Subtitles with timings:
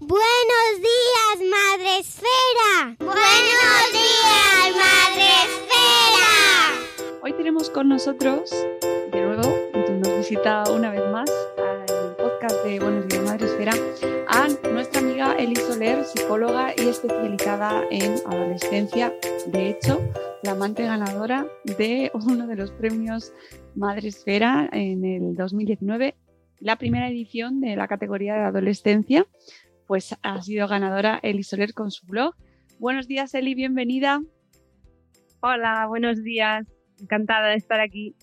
[0.00, 2.96] Buenos días, Madre Esfera.
[2.98, 7.20] Buenos días, Madre Esfera.
[7.22, 8.50] Hoy tenemos con nosotros,
[9.12, 9.56] de nuevo,
[10.00, 13.72] nos visita una vez más al podcast de Buenos días, Madre Esfera,
[14.26, 19.14] a nuestra amiga Eli psicóloga y especializada en adolescencia.
[19.46, 20.00] De hecho,
[20.42, 23.32] la amante ganadora de uno de los premios
[23.76, 26.16] Madre Esfera en el 2019,
[26.58, 29.26] la primera edición de la categoría de adolescencia
[29.86, 32.34] pues ha sido ganadora Eli Soler con su blog.
[32.78, 34.22] Buenos días, Eli, bienvenida.
[35.40, 36.66] Hola, buenos días.
[37.00, 38.14] Encantada de estar aquí.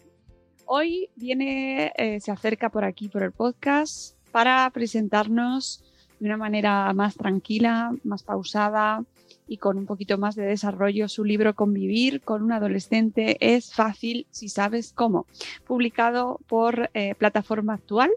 [0.65, 5.83] Hoy viene, eh, se acerca por aquí, por el podcast, para presentarnos
[6.19, 9.03] de una manera más tranquila, más pausada
[9.47, 14.27] y con un poquito más de desarrollo su libro Convivir con un adolescente es fácil
[14.29, 15.25] si sabes cómo,
[15.65, 18.11] publicado por eh, Plataforma Actual,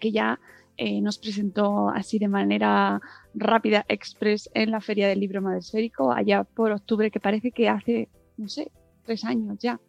[0.00, 0.40] que ya
[0.76, 3.00] eh, nos presentó así de manera
[3.34, 8.08] rápida, express, en la Feria del Libro Madresférico, allá por octubre, que parece que hace,
[8.36, 8.70] no sé,
[9.04, 9.80] tres años ya.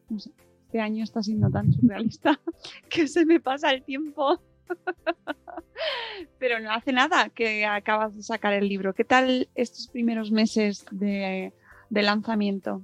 [0.66, 2.40] este año está siendo tan surrealista
[2.90, 4.42] que se me pasa el tiempo.
[6.40, 8.94] Pero no hace nada que acabas de sacar el libro.
[8.94, 11.54] ¿Qué tal estos primeros meses de,
[11.90, 12.82] lanzamiento?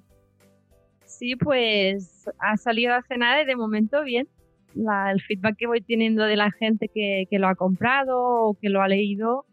[1.06, 4.28] Sí, pues ha salido hace nada y de momento bien
[4.76, 8.82] el feedback que voy teniendo de la gente que, lo ha comprado o que lo
[8.82, 9.46] ha leído,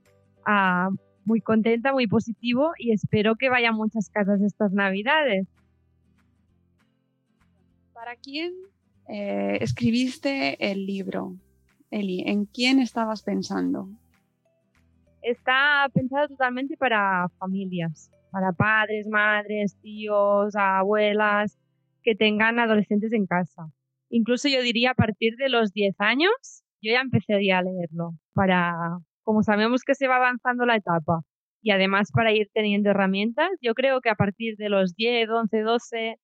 [0.44, 0.91] ah,
[1.25, 5.47] muy contenta, muy positivo y espero que vaya a muchas casas estas navidades.
[7.93, 8.53] ¿Para quién
[9.09, 11.34] eh, escribiste el libro,
[11.91, 12.22] Eli?
[12.27, 13.88] ¿En quién estabas pensando?
[15.22, 21.59] Está pensado totalmente para familias, para padres, madres, tíos, abuelas
[22.04, 23.69] que tengan adolescentes en casa
[24.10, 26.32] incluso yo diría a partir de los 10 años,
[26.82, 28.74] yo ya empezaría a leerlo para,
[29.22, 31.22] como sabemos que se va avanzando la etapa
[31.62, 35.60] y además para ir teniendo herramientas, yo creo que a partir de los 10, 11,
[35.62, 36.16] 12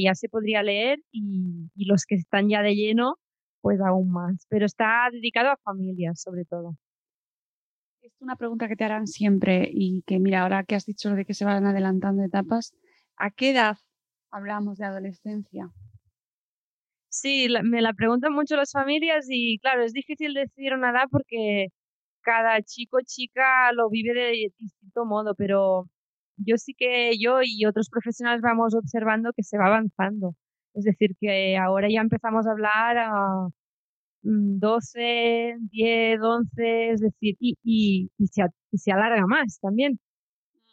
[0.00, 3.16] ya se podría leer y, y los que están ya de lleno,
[3.60, 4.46] pues aún más.
[4.48, 6.76] Pero está dedicado a familias sobre todo.
[8.00, 11.24] Es una pregunta que te harán siempre y que mira, ahora que has dicho de
[11.24, 12.72] que se van adelantando etapas,
[13.16, 13.76] ¿a qué edad
[14.30, 15.70] hablamos de adolescencia?
[17.20, 21.66] Sí, me la preguntan mucho las familias y claro, es difícil decir una edad porque
[22.22, 25.88] cada chico chica lo vive de distinto modo, pero
[26.36, 30.34] yo sí que yo y otros profesionales vamos observando que se va avanzando.
[30.74, 33.48] Es decir, que ahora ya empezamos a hablar a
[34.22, 38.42] 12, 10, 11, es decir, y, y, y, se,
[38.72, 39.98] y se alarga más también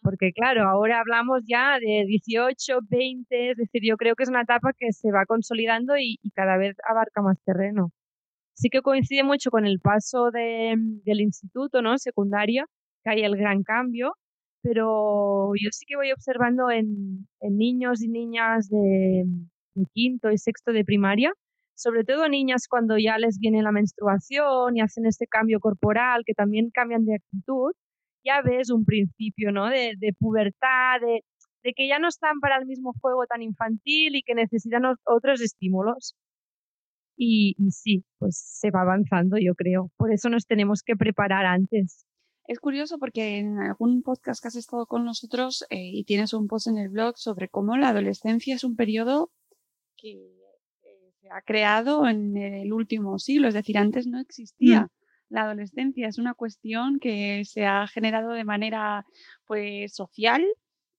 [0.05, 4.43] porque claro, ahora hablamos ya de 18, 20, es decir, yo creo que es una
[4.43, 7.91] etapa que se va consolidando y, cada vez abarca más terreno.
[8.53, 10.75] Sí que coincide mucho con el paso de,
[11.05, 11.97] del instituto, ¿no?
[11.97, 12.65] Secundaria,
[13.03, 14.13] que hay el gran cambio,
[14.61, 19.23] pero yo sí que voy observando en, en niños y niñas de,
[19.73, 21.33] de quinto y sexto de primaria,
[21.73, 26.35] sobre todo niñas cuando ya les viene la menstruación y hacen este cambio corporal, que
[26.35, 27.73] también cambian de actitud,
[28.25, 29.69] ya ves un principio, ¿no?
[29.69, 34.35] De, pubertad, de, que ya no están para el mismo juego tan infantil y que
[34.35, 36.15] necesitan otros estímulos.
[37.17, 39.91] Y, sí, pues se va avanzando, yo creo.
[39.97, 42.05] Por eso nos tenemos que preparar antes.
[42.47, 46.47] Es curioso porque en algún podcast que has estado con nosotros eh, y tienes un
[46.47, 49.31] post en el blog sobre cómo la adolescencia es un periodo
[49.97, 54.81] que eh, se ha creado en el último siglo, es decir, antes no existía.
[54.81, 55.04] Mm.
[55.29, 59.05] La adolescencia es una cuestión que se ha generado de manera
[59.45, 60.43] pues social,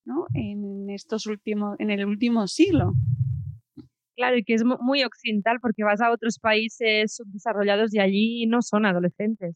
[0.05, 0.25] ¿no?
[0.33, 2.93] En estos últimos, en el último siglo.
[4.15, 8.45] Claro, y que es mu- muy occidental porque vas a otros países subdesarrollados y allí
[8.47, 9.55] no son adolescentes.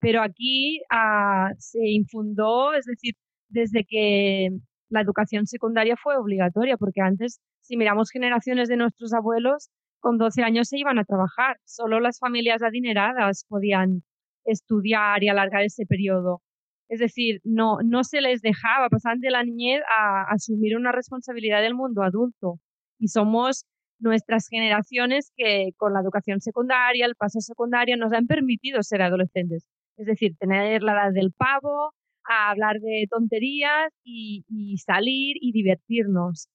[0.00, 3.14] Pero aquí ah, se infundó, es decir,
[3.48, 4.50] desde que
[4.90, 9.70] la educación secundaria fue obligatoria, porque antes, si miramos generaciones de nuestros abuelos,
[10.00, 11.58] con 12 años se iban a trabajar.
[11.64, 14.02] Solo las familias adineradas podían
[14.44, 16.42] estudiar y alargar ese periodo.
[16.88, 21.62] Es decir, no, no se les dejaba, pasaban de la niñez a asumir una responsabilidad
[21.62, 22.58] del mundo adulto.
[22.98, 23.64] Y somos
[24.00, 29.66] nuestras generaciones que con la educación secundaria, el paso secundario, nos han permitido ser adolescentes.
[29.96, 31.92] Es decir, tener la edad del pavo,
[32.24, 36.48] a hablar de tonterías y salir y divertirnos.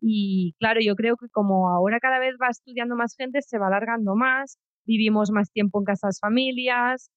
[0.00, 3.68] Y claro, yo creo que como ahora cada vez va estudiando más gente, se va
[3.68, 7.10] alargando más, vivimos más tiempo en casas familias,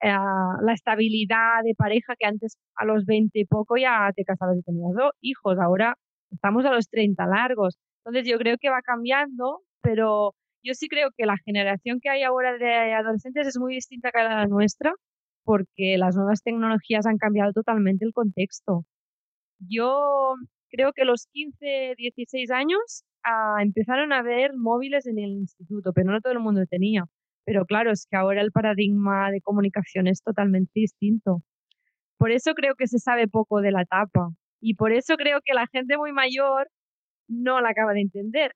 [0.00, 4.56] eh, la estabilidad de pareja que antes a los 20 y poco ya te casabas
[4.58, 5.96] y tenías dos hijos, ahora
[6.30, 7.76] estamos a los 30 largos.
[8.04, 12.22] Entonces yo creo que va cambiando, pero yo sí creo que la generación que hay
[12.22, 14.92] ahora de adolescentes es muy distinta a la nuestra
[15.44, 18.84] porque las nuevas tecnologías han cambiado totalmente el contexto.
[19.60, 20.34] Yo
[20.70, 26.10] creo que los 15, 16 años ah, empezaron a ver móviles en el instituto, pero
[26.12, 27.04] no todo el mundo tenía.
[27.44, 31.42] Pero claro, es que ahora el paradigma de comunicación es totalmente distinto.
[32.18, 34.30] Por eso creo que se sabe poco de la etapa
[34.60, 36.68] y por eso creo que la gente muy mayor
[37.28, 38.52] no la acaba de entender,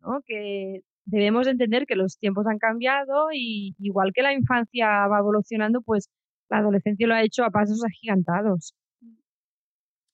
[0.00, 0.20] ¿no?
[0.26, 5.82] Que debemos entender que los tiempos han cambiado y igual que la infancia va evolucionando,
[5.82, 6.10] pues
[6.50, 8.74] la adolescencia lo ha hecho a pasos agigantados.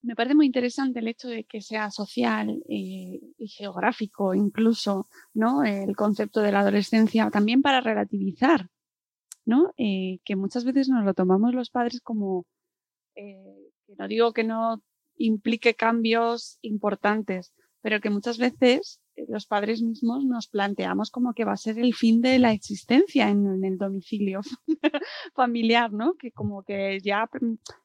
[0.02, 5.62] Me parece muy interesante el hecho de que sea social eh, y geográfico incluso, ¿no?
[5.62, 8.68] El concepto de la adolescencia también para relativizar,
[9.44, 9.72] ¿no?
[9.76, 12.46] Eh, que muchas veces nos lo tomamos los padres como,
[13.14, 14.82] eh, no digo que no
[15.16, 17.52] implique cambios importantes,
[17.82, 21.94] pero que muchas veces los padres mismos nos planteamos como que va a ser el
[21.94, 24.40] fin de la existencia en, el domicilio
[25.34, 26.14] familiar, ¿no?
[26.14, 27.28] Que como que ya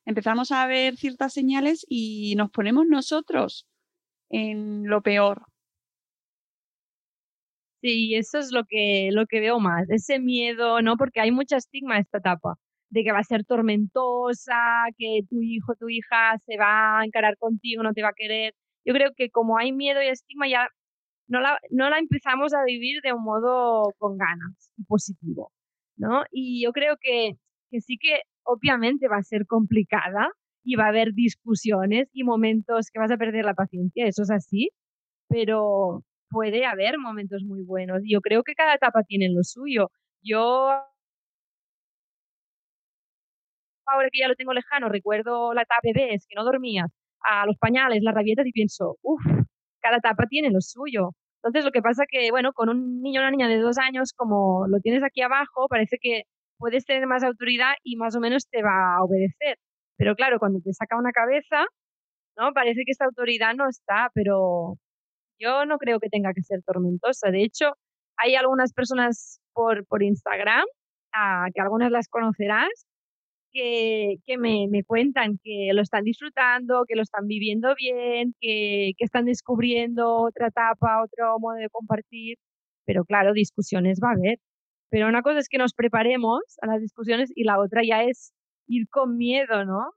[0.06, 3.68] empezamos a ver ciertas señales y nos ponemos nosotros
[4.30, 5.44] en lo peor.
[7.82, 10.98] Sí, eso es lo que, lo que veo más, ese miedo, ¿no?
[10.98, 12.56] Porque hay mucha estigma en esta etapa,
[12.90, 14.56] de que va a ser tormentosa,
[14.98, 18.56] que tu hijo, tu hija se va a encarar contigo, no te va a querer.
[18.86, 20.68] Yo creo que como hay miedo y estigma ya
[21.28, 25.52] no la, no la empezamos a vivir de un modo con ganas y positivo,
[25.98, 26.24] ¿no?
[26.32, 27.34] Y yo creo que,
[27.72, 30.30] que sí que obviamente va a ser complicada
[30.64, 34.32] y va a haber discusiones y momentos que vas a perder la paciencia, eso es
[34.32, 34.70] así,
[35.30, 38.02] pero puede haber momentos muy buenos.
[38.06, 39.92] Yo creo que cada etapa tiene lo suyo.
[40.24, 40.72] Yo
[43.86, 46.90] ahora que ya lo tengo lejano, recuerdo la etapa bebés, que no dormías,
[47.22, 49.22] a los pañales, las rabietas y pienso, uff,
[49.86, 51.12] cada etapa tiene lo suyo.
[51.44, 54.14] Entonces lo que pasa que, bueno, con un niño o una niña de dos años,
[54.16, 56.24] como lo tienes aquí abajo, parece que
[56.58, 59.58] puedes tener más autoridad y más o menos te va a obedecer.
[59.98, 61.66] Pero claro, cuando te saca una cabeza,
[62.38, 62.52] ¿no?
[62.54, 64.78] Parece que esta autoridad no está, pero
[65.40, 67.30] yo no creo que tenga que ser tormentosa.
[67.32, 67.74] De hecho,
[68.18, 70.66] hay algunas personas por, por Instagram,
[71.14, 72.88] ah, que algunas las conocerás,
[73.56, 78.92] que, que me, me, cuentan que lo están disfrutando, que lo están viviendo bien, que,
[78.98, 82.38] que, están descubriendo otra etapa, otro modo de compartir.
[82.86, 84.40] Pero claro, discusiones va a haber.
[84.90, 88.34] Pero una cosa es que nos preparemos a las discusiones y la otra ya es
[88.68, 89.92] ir con miedo, ¿no?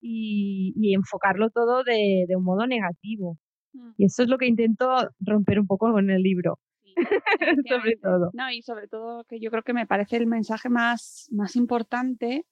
[0.00, 3.36] Y, y enfocarlo todo de, de, un modo negativo.
[3.72, 3.90] Mm.
[3.98, 6.58] Y eso es lo que intento romper un poco con el libro.
[6.84, 6.94] Sí,
[7.68, 8.30] sobre todo.
[8.32, 12.44] No, y sobre todo que yo creo que me parece el mensaje más, más importante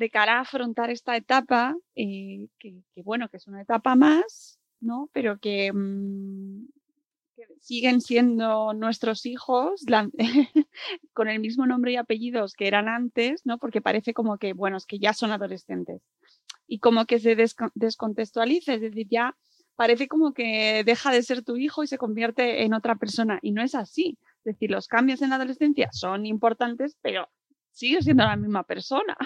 [0.00, 4.58] de cara a afrontar esta etapa, eh, que, que, bueno, que es una etapa más,
[4.80, 5.10] ¿no?
[5.12, 6.64] Pero que, mmm,
[7.36, 10.08] que siguen siendo nuestros hijos la,
[11.12, 13.58] con el mismo nombre y apellidos que eran antes, ¿no?
[13.58, 16.00] Porque parece como que, bueno, es que ya son adolescentes.
[16.66, 19.36] Y como que se des descontextualiza, es decir, ya
[19.76, 23.38] parece como que deja de ser tu hijo y se convierte en otra persona.
[23.42, 24.18] Y no es así.
[24.38, 27.28] Es decir, los cambios en la adolescencia son importantes, pero
[27.72, 29.16] sigue siendo la misma persona.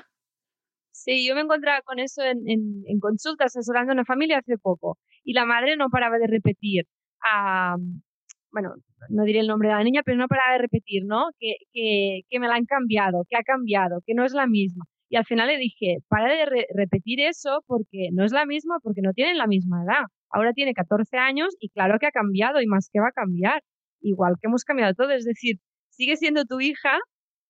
[0.94, 4.58] Sí, yo me encontraba con eso en, en, en consulta asesorando a una familia hace
[4.58, 6.84] poco y la madre no paraba de repetir,
[7.24, 8.00] um,
[8.52, 8.74] bueno,
[9.08, 11.30] no diré el nombre de la niña, pero no paraba de repetir, ¿no?
[11.40, 14.84] Que, que, que me la han cambiado, que ha cambiado, que no es la misma.
[15.08, 19.02] Y al final le dije, para de repetir eso porque no es la misma, porque
[19.02, 20.04] no tienen la misma edad.
[20.30, 23.62] Ahora tiene 14 años y claro que ha cambiado y más que va a cambiar.
[24.00, 25.10] Igual que hemos cambiado todo.
[25.10, 25.56] Es decir,
[25.90, 26.98] sigue siendo tu hija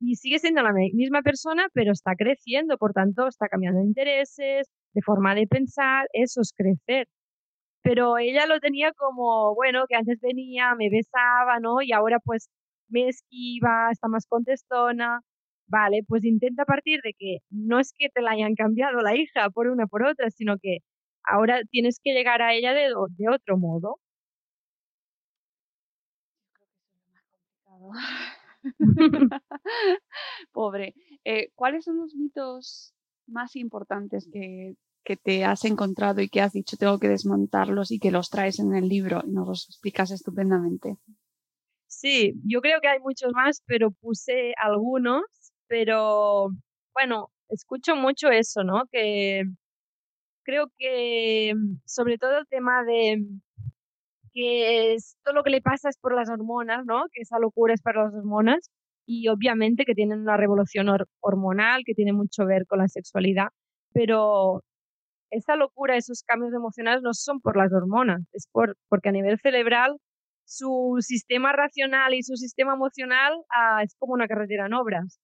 [0.04, 4.68] y sigue siendo la misma persona, pero está creciendo, por tanto, está cambiando de intereses,
[4.92, 7.08] de forma de pensar, eso es crecer.
[7.82, 11.82] Pero ella lo tenía como, bueno, que antes venía, me besaba, ¿no?
[11.82, 12.48] Y ahora pues
[12.88, 15.20] me esquiva, está más contestona.
[15.66, 19.50] Vale, pues intenta partir de que no es que te la hayan cambiado la hija
[19.50, 20.78] por una por otra, sino que
[21.24, 23.98] ahora tienes que llegar a ella de, de otro modo.
[30.52, 30.94] Pobre.
[31.24, 32.94] Eh, ¿Cuáles son los mitos
[33.26, 37.98] más importantes que, que, te has encontrado y que has dicho tengo que desmontarlos y
[37.98, 40.96] que los traes en el libro y nos los explicas estupendamente?
[41.86, 45.22] Sí, yo creo que hay muchos más, pero puse algunos,
[45.68, 46.48] pero
[46.92, 48.84] bueno, escucho mucho eso, ¿no?
[48.90, 49.44] Que
[50.44, 51.54] creo que
[51.84, 53.24] sobre todo el tema de
[54.34, 57.04] que todo lo que le pasa es por las hormonas, ¿no?
[57.12, 58.70] Que esa locura es para las hormonas
[59.06, 60.88] y obviamente que tienen una revolución
[61.20, 63.48] hormonal que tiene mucho ver con la sexualidad,
[63.92, 64.62] pero
[65.30, 69.38] esa locura, esos cambios emocionales no son por las hormonas, es por, porque a nivel
[69.40, 69.98] cerebral
[70.44, 75.20] su sistema racional y su sistema emocional ah, es como una carretera en obras.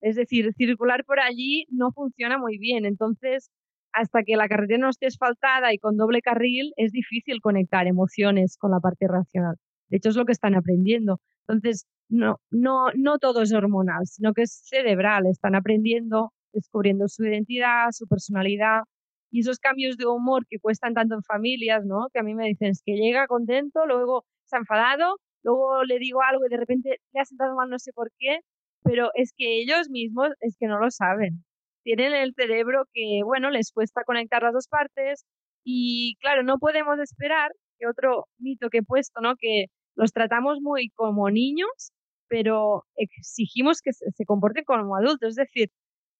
[0.00, 2.84] Es decir, circular por allí no funciona muy bien.
[2.86, 3.50] Entonces,
[3.98, 8.56] hasta que la carretera no esté asfaltada y con doble carril, es difícil conectar emociones
[8.58, 9.56] con la parte racional.
[9.88, 11.20] De hecho, es lo que están aprendiendo.
[11.48, 15.26] Entonces, no, no, no todo es hormonal, sino que es cerebral.
[15.26, 18.82] Están aprendiendo, descubriendo su identidad, su personalidad
[19.30, 22.08] y esos cambios de humor que cuestan tanto en familias, ¿no?
[22.12, 25.98] Que a mí me dicen es que llega contento, luego se ha enfadado, luego le
[25.98, 28.40] digo algo y de repente le ha sentado mal no sé por qué,
[28.82, 31.44] pero es que ellos mismos es que no lo saben.
[31.88, 35.24] Tienen el cerebro que, bueno, les cuesta conectar las dos partes
[35.64, 39.36] y claro, no podemos esperar que otro mito que he puesto, ¿no?
[39.38, 41.92] Que los tratamos muy como niños,
[42.28, 45.30] pero exigimos que se, comporten como adultos.
[45.30, 45.70] Es decir,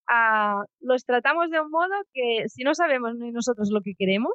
[0.08, 4.32] ah, los tratamos de un modo que si no sabemos ni nosotros lo que queremos,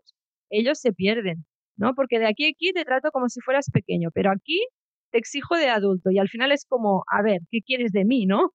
[0.52, 1.46] ellos se pierden,
[1.78, 1.96] ¿no?
[1.96, 4.64] Porque de aquí a aquí te trato como si fueras pequeño, pero aquí
[5.12, 8.28] te exijo de adulto y al final es como, a ver, ¿qué quieres de mí,
[8.28, 8.52] no?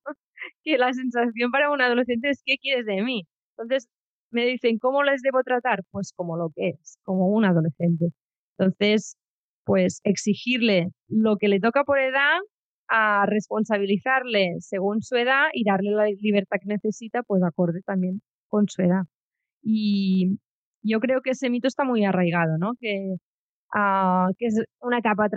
[0.63, 3.27] Que la sensación para un adolescente es, ¿qué quieres de mí?
[3.57, 3.87] Entonces
[4.31, 5.83] me dicen, ¿cómo les debo tratar?
[5.91, 8.07] Pues como lo que es, como un adolescente.
[8.57, 9.15] Entonces,
[9.65, 12.39] pues exigirle lo que le toca por edad,
[12.91, 18.67] a responsabilizarle según su edad y darle la libertad que necesita, pues acorde también con
[18.67, 19.03] su edad.
[19.61, 20.39] Y
[20.81, 22.73] yo creo que ese mito está muy arraigado, ¿no?
[22.79, 23.15] Que
[24.37, 25.29] que es una etapa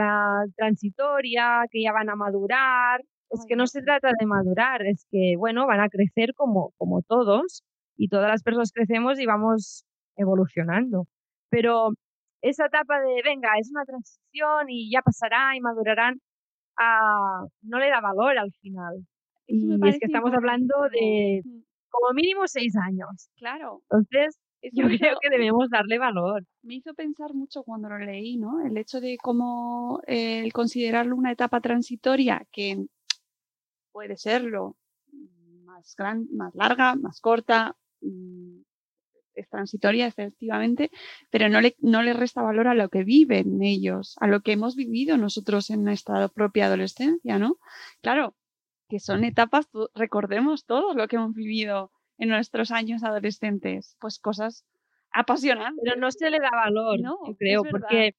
[0.57, 3.03] transitoria, que ya van a madurar.
[3.33, 7.03] Es que no se trata de madurar, es que, bueno, van a crecer como, como
[7.03, 7.65] todos
[7.97, 9.85] y todas las personas crecemos y vamos
[10.17, 11.07] evolucionando.
[11.49, 11.91] Pero
[12.43, 16.21] esa etapa de, venga, es una transición y ya pasará y madurarán,
[16.79, 19.07] ah, no le da valor al final.
[19.47, 21.43] Y es que estamos hablando de
[21.91, 23.31] como mínimo seis años.
[23.37, 23.83] Claro.
[23.91, 24.39] Entonces,
[24.73, 26.45] yo creo que debemos darle valor.
[26.63, 28.65] Me hizo pensar mucho cuando lo leí, ¿no?
[28.65, 32.87] El hecho de cómo el considerarlo una etapa transitoria, que
[33.93, 34.77] puede serlo
[35.65, 38.61] más, gran, más larga, más corta, mm,
[39.35, 40.91] es transitoria efectivamente,
[41.31, 44.53] pero no le, no le resta valor a lo que viven ellos, a lo que
[44.53, 47.57] hemos vivido nosotros en nuestra propia adolescencia, ¿no?
[48.03, 48.35] Claro,
[48.89, 54.67] que son etapas, recordemos todos lo que hemos vivido en nuestros años adolescentes, pues cosas
[55.13, 55.83] apasionantes.
[55.83, 58.15] Pero no se le da valor, no, yo creo, porque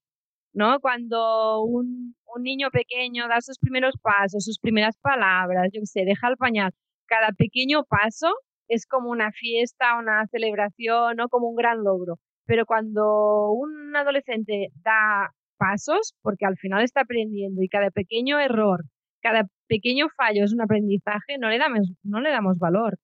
[0.53, 0.79] ¿no?
[0.79, 6.05] Cuando un, un, niño pequeño da sus primeros pasos, sus primeras palabras, yo qué sé,
[6.05, 6.71] deja el pañal,
[7.07, 8.33] cada pequeño paso
[8.67, 11.29] es como una fiesta, una celebración, ¿no?
[11.29, 12.15] Como un gran logro.
[12.45, 18.83] Pero cuando un adolescente da pasos, porque al final está aprendiendo y cada pequeño error,
[19.21, 22.97] cada pequeño fallo es un aprendizaje, no le damos, no le damos valor.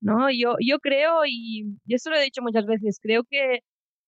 [0.00, 0.28] ¿no?
[0.30, 3.60] Yo, yo creo, y yo eso lo he dicho muchas veces, creo que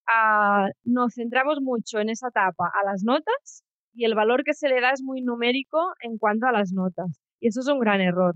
[0.08, 3.65] ah, nos centramos mucho en esa etapa a las notas
[3.96, 7.20] y el valor que se le da es muy numérico en cuanto a las notas.
[7.40, 8.34] Y eso es un gran error,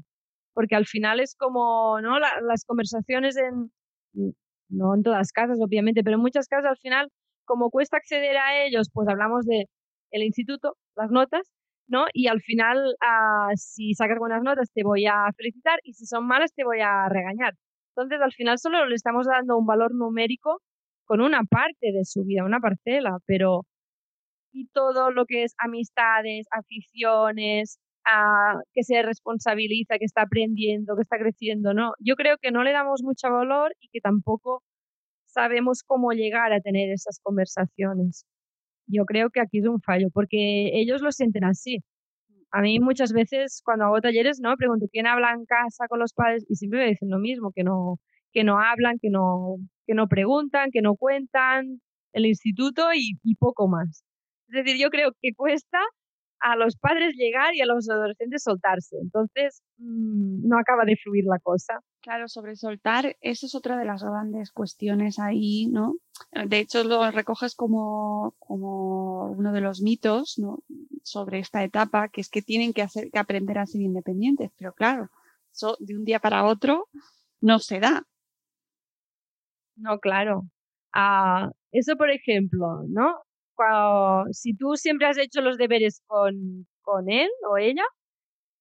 [0.55, 2.19] porque al final es como, ¿no?
[2.19, 3.71] las conversaciones en,
[4.69, 7.09] no en todas casas, obviamente, pero en muchas casas al final,
[7.45, 9.67] como cuesta acceder a ellos, pues hablamos de
[10.13, 11.43] el instituto, las notas,
[11.89, 12.07] ¿no?
[12.13, 16.27] Y al final, ah, si sacas buenas notas, te voy a felicitar y si son
[16.27, 17.55] malas, te voy a regañar.
[17.97, 20.61] Entonces, al final solo le estamos dando un valor numérico
[21.05, 23.65] con una parte de su vida, una parcela, pero
[24.53, 27.79] y todo lo que es amistades, aficiones,
[28.73, 31.93] que se responsabiliza, que está aprendiendo, que está creciendo, no.
[32.01, 34.63] Yo creo que no le damos mucho valor y que tampoco
[35.27, 38.25] sabemos cómo llegar a tener esas conversaciones.
[38.87, 41.81] Yo creo que aquí es un fallo, porque ellos lo sienten así.
[42.53, 44.57] A mí muchas veces cuando hago talleres, ¿no?
[44.57, 47.65] Pregunto quién habla en casa con los padres y siempre me dicen lo mismo, que
[47.65, 47.99] no,
[48.33, 51.81] que no hablan, que no, que no preguntan, que no cuentan
[52.13, 54.05] el instituto y, y poco más.
[54.51, 55.79] Es decir, yo creo que cuesta
[56.41, 58.97] a los padres llegar y a los adolescentes soltarse.
[59.01, 61.81] Entonces, mm, no acaba de fluir la cosa.
[62.01, 65.97] Claro, sobre soltar, eso es otra de las grandes cuestiones ahí, ¿no?
[66.49, 70.61] De hecho, lo recoges como, como uno de los mitos, ¿no?
[71.03, 74.51] Sobre esta etapa, que es que tienen que, hacer, que aprender a ser independientes.
[74.57, 75.11] Pero claro,
[75.53, 76.89] eso de un día para otro
[77.43, 78.05] no se da.
[79.77, 80.43] No, claro.
[80.93, 83.17] Ah, eso, por ejemplo, ¿no?
[84.33, 87.85] Si tú siempre has hecho los deberes con, con él o ella,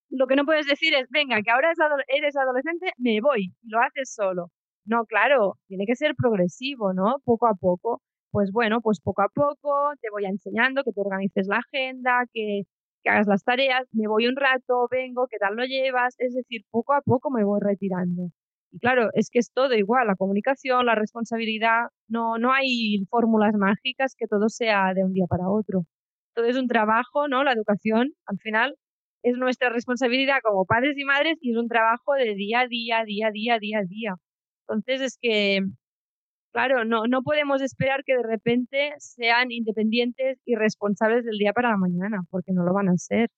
[0.09, 1.71] lo que no puedes decir es, venga, que ahora
[2.07, 4.47] eres adolescente, me voy, y lo haces solo.
[4.85, 7.17] No, claro, tiene que ser progresivo, ¿no?
[7.25, 8.01] Poco a poco.
[8.31, 12.63] Pues bueno, pues poco a poco te voy enseñando que te organices la agenda, que,
[13.03, 16.15] que hagas las tareas, me voy un rato, vengo, ¿qué tal lo llevas?
[16.19, 18.29] Es decir, poco a poco me voy retirando.
[18.71, 23.55] Y claro, es que es todo igual, la comunicación, la responsabilidad, no, no hay fórmulas
[23.55, 25.85] mágicas que todo sea de un día para otro.
[26.35, 27.43] Todo es un trabajo, ¿no?
[27.43, 28.75] La educación, al final,
[29.23, 33.03] es nuestra responsabilidad como padres y madres y es un trabajo de día a día,
[33.05, 34.15] día a día, día a día.
[34.67, 35.61] Entonces es que,
[36.53, 41.69] claro, no, no podemos esperar que de repente sean independientes y responsables del día para
[41.71, 43.29] la mañana, porque no lo van a ser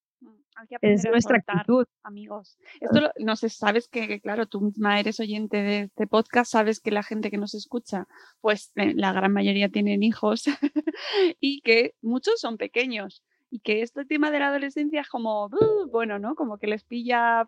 [0.81, 1.85] es nuestra actitud.
[2.03, 6.79] Amigos, esto no sé, sabes que, claro, tú misma eres oyente de este podcast, sabes
[6.79, 8.07] que la gente que nos escucha,
[8.39, 10.43] pues eh, la gran mayoría tienen hijos
[11.39, 15.49] y que muchos son pequeños y que este tema de la adolescencia es como,
[15.91, 16.35] bueno, ¿no?
[16.35, 17.47] Como que les pilla,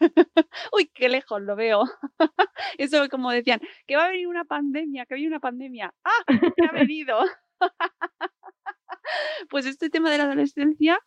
[0.72, 1.84] uy, qué lejos lo veo.
[2.78, 5.94] Eso como decían, que va a venir una pandemia, que viene una pandemia.
[6.02, 6.24] ¡Ah!
[6.68, 7.18] Ha venido.
[9.50, 10.98] pues este tema de la adolescencia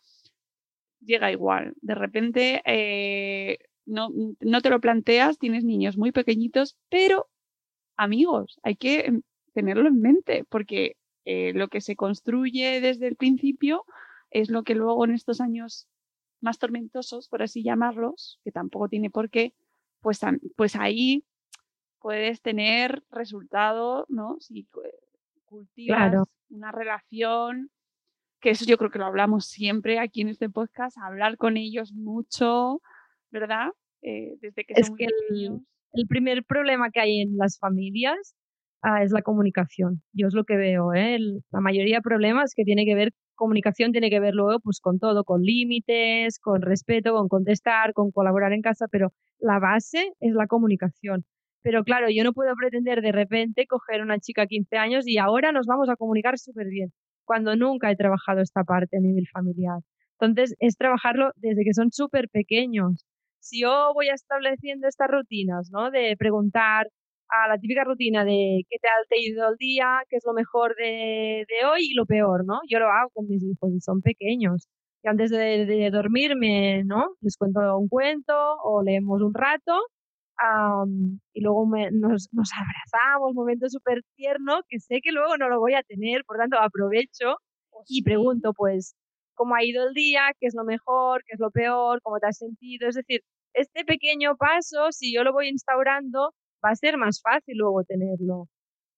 [1.04, 1.74] llega igual.
[1.80, 4.10] De repente eh, no,
[4.40, 7.28] no te lo planteas, tienes niños muy pequeñitos, pero
[7.96, 13.16] amigos, hay que em, tenerlo en mente porque eh, lo que se construye desde el
[13.16, 13.84] principio
[14.30, 15.88] es lo que luego en estos años
[16.40, 19.54] más tormentosos, por así llamarlos, que tampoco tiene por qué,
[20.00, 20.20] pues,
[20.56, 21.24] pues ahí
[22.00, 24.36] puedes tener resultado, ¿no?
[24.40, 24.66] Si
[25.44, 27.70] cultivas una relación
[28.42, 31.92] que eso yo creo que lo hablamos siempre aquí en este podcast, hablar con ellos
[31.92, 32.82] mucho,
[33.30, 33.68] ¿verdad?
[34.02, 38.34] Eh, desde que es que el, primer problema que hay en las familias
[38.82, 40.02] ah, es la comunicación.
[40.12, 41.18] Yo es lo que veo, ¿eh?
[41.52, 44.98] la mayoría de problemas que tiene que ver, comunicación tiene que ver luego pues con
[44.98, 50.34] todo, con límites, con respeto, con contestar, con colaborar en casa, pero la base es
[50.34, 51.24] la comunicación.
[51.62, 55.18] Pero claro, yo no puedo pretender de repente coger una chica de 15 años y
[55.18, 56.92] ahora nos vamos a comunicar súper bien
[57.24, 59.80] cuando nunca he trabajado esta parte a nivel familiar.
[60.20, 63.04] Entonces, es trabajarlo desde que son súper pequeños.
[63.40, 65.90] Si yo voy estableciendo estas rutinas, ¿no?
[65.90, 66.86] De preguntar
[67.28, 70.76] a la típica rutina de qué te ha ido el día, qué es lo mejor
[70.76, 72.60] de, de, hoy y lo peor, ¿no?
[72.68, 74.68] Yo lo hago con mis hijos y son pequeños.
[75.02, 77.16] Y antes de, de dormirme, ¿no?
[77.20, 79.72] Les cuento un cuento o leemos un rato
[81.32, 85.74] y luego nos, nos, abrazamos, momento súper tierno que sé que luego no lo voy
[85.74, 87.36] a tener, por tanto aprovecho
[87.70, 88.94] oh, y pregunto pues
[89.34, 92.28] cómo ha ido el día, qué es lo mejor, qué es lo peor, cómo te
[92.28, 92.88] has sentido.
[92.88, 93.20] Es decir,
[93.54, 96.32] este pequeño paso, si yo lo voy instaurando,
[96.64, 98.48] va a ser más fácil luego tenerlo.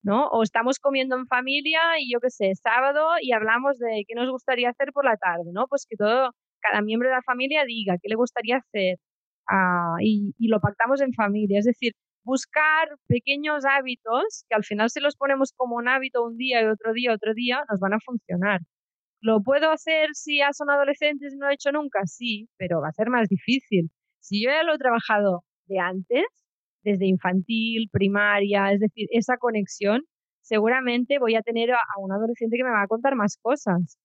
[0.05, 0.29] ¿no?
[0.29, 4.31] O estamos comiendo en familia y yo qué sé, sábado y hablamos de qué nos
[4.31, 5.67] gustaría hacer por la tarde, ¿no?
[5.67, 8.99] Pues que todo, cada miembro de la familia diga qué le gustaría hacer,
[9.49, 11.59] Ah, y, lo pactamos en familia.
[11.59, 11.93] Es decir,
[12.25, 16.67] buscar pequeños hábitos que al final si los ponemos como un hábito un día y
[16.67, 18.61] otro día, otro día, nos van a funcionar.
[19.21, 22.01] ¿Lo puedo hacer si ya son adolescentes y no lo he hecho nunca?
[22.07, 23.91] Sí, pero va a ser más difícil.
[24.21, 26.25] Si yo ya lo he trabajado de antes,
[26.83, 30.03] desde infantil, primaria, es decir, esa conexión,
[30.43, 33.99] seguramente voy a tener a un adolescente que me va a contar más cosas,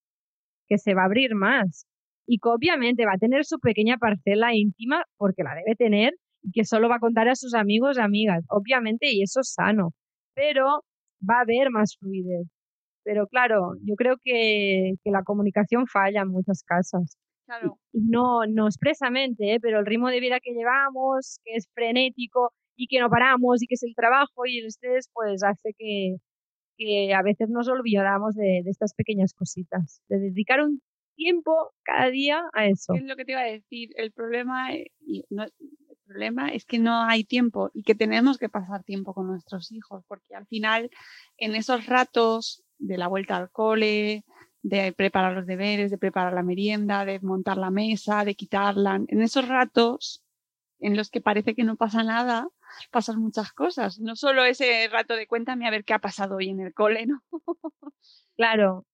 [0.68, 1.86] que se va a abrir más
[2.30, 6.14] y que obviamente va a tener su pequeña parcela íntima porque la debe tener
[6.44, 9.52] y que solo va a contar a sus amigos y amigas, obviamente, y eso es
[9.52, 9.94] sano,
[10.36, 10.84] pero
[11.28, 12.48] va a haber más fluidez.
[13.04, 17.18] Pero claro, yo creo que, que la comunicación falla en muchas casas.
[17.48, 17.80] Claro.
[17.92, 19.60] Y no, no expresamente, ¿eh?
[19.60, 23.66] pero el ritmo de vida que llevamos, que es frenético y que no paramos y
[23.66, 26.18] que es el trabajo y el estrés, pues hace que,
[26.78, 30.80] que a veces nos olvidamos de, de estas pequeñas cositas, de dedicar un
[31.20, 32.94] tiempo cada día a eso.
[32.94, 33.90] Es lo que te iba a decir.
[33.98, 38.38] El problema, eh, y no, el problema es que no hay tiempo y que tenemos
[38.38, 40.90] que pasar tiempo con nuestros hijos, porque al final,
[41.38, 44.24] en esos ratos de la vuelta al cole,
[44.62, 49.22] de preparar los deberes, de preparar la merienda, de montar la mesa, de quitarla, en
[49.22, 50.24] esos ratos
[50.80, 52.48] en los que parece que no pasa nada,
[52.92, 54.00] pasan muchas cosas.
[54.00, 57.06] No solo ese rato de cuéntame a ver qué ha pasado hoy en el cole,
[57.06, 57.22] ¿no?
[58.38, 58.86] Claro.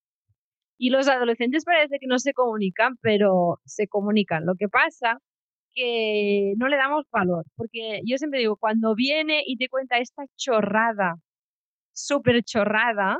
[0.77, 4.45] Y los adolescentes parece que no se comunican, pero se comunican.
[4.45, 5.19] Lo que pasa
[5.73, 10.23] que no le damos valor, porque yo siempre digo, cuando viene y te cuenta esta
[10.37, 11.15] chorrada,
[11.93, 13.17] súper chorrada,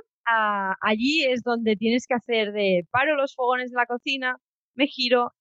[0.82, 4.38] allí es donde tienes que hacer de paro los fogones de la cocina,
[4.76, 5.34] me giro,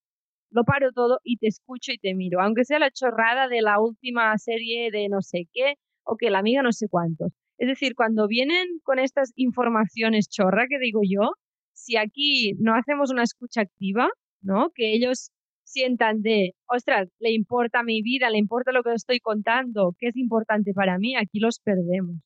[0.50, 3.80] lo paro todo y te escucho y te miro, aunque sea la chorrada de la
[3.80, 5.74] última serie de no sé qué
[6.04, 7.32] o que la amiga no sé cuántos.
[7.58, 11.32] Es decir, cuando vienen con estas informaciones chorra que digo yo,
[11.74, 14.08] si aquí no hacemos una escucha activa,
[14.42, 14.70] ¿no?
[14.74, 15.30] Que ellos
[15.64, 20.16] sientan de, ostras, le importa mi vida, le importa lo que estoy contando, qué es
[20.16, 22.16] importante para mí, aquí los perdemos.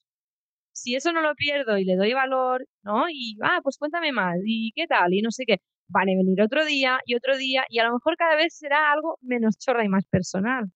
[0.72, 3.06] Si eso no lo pierdo y le doy valor, ¿no?
[3.10, 5.58] Y, ah, pues cuéntame más, y qué tal, y no sé qué,
[5.88, 8.92] van a venir otro día y otro día y a lo mejor cada vez será
[8.92, 10.66] algo menos chorra y más personal.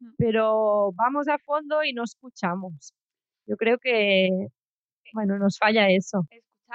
[0.00, 0.10] Mm.
[0.18, 2.94] Pero vamos a fondo y no escuchamos.
[3.46, 4.28] Yo creo que,
[5.14, 6.26] bueno, nos falla eso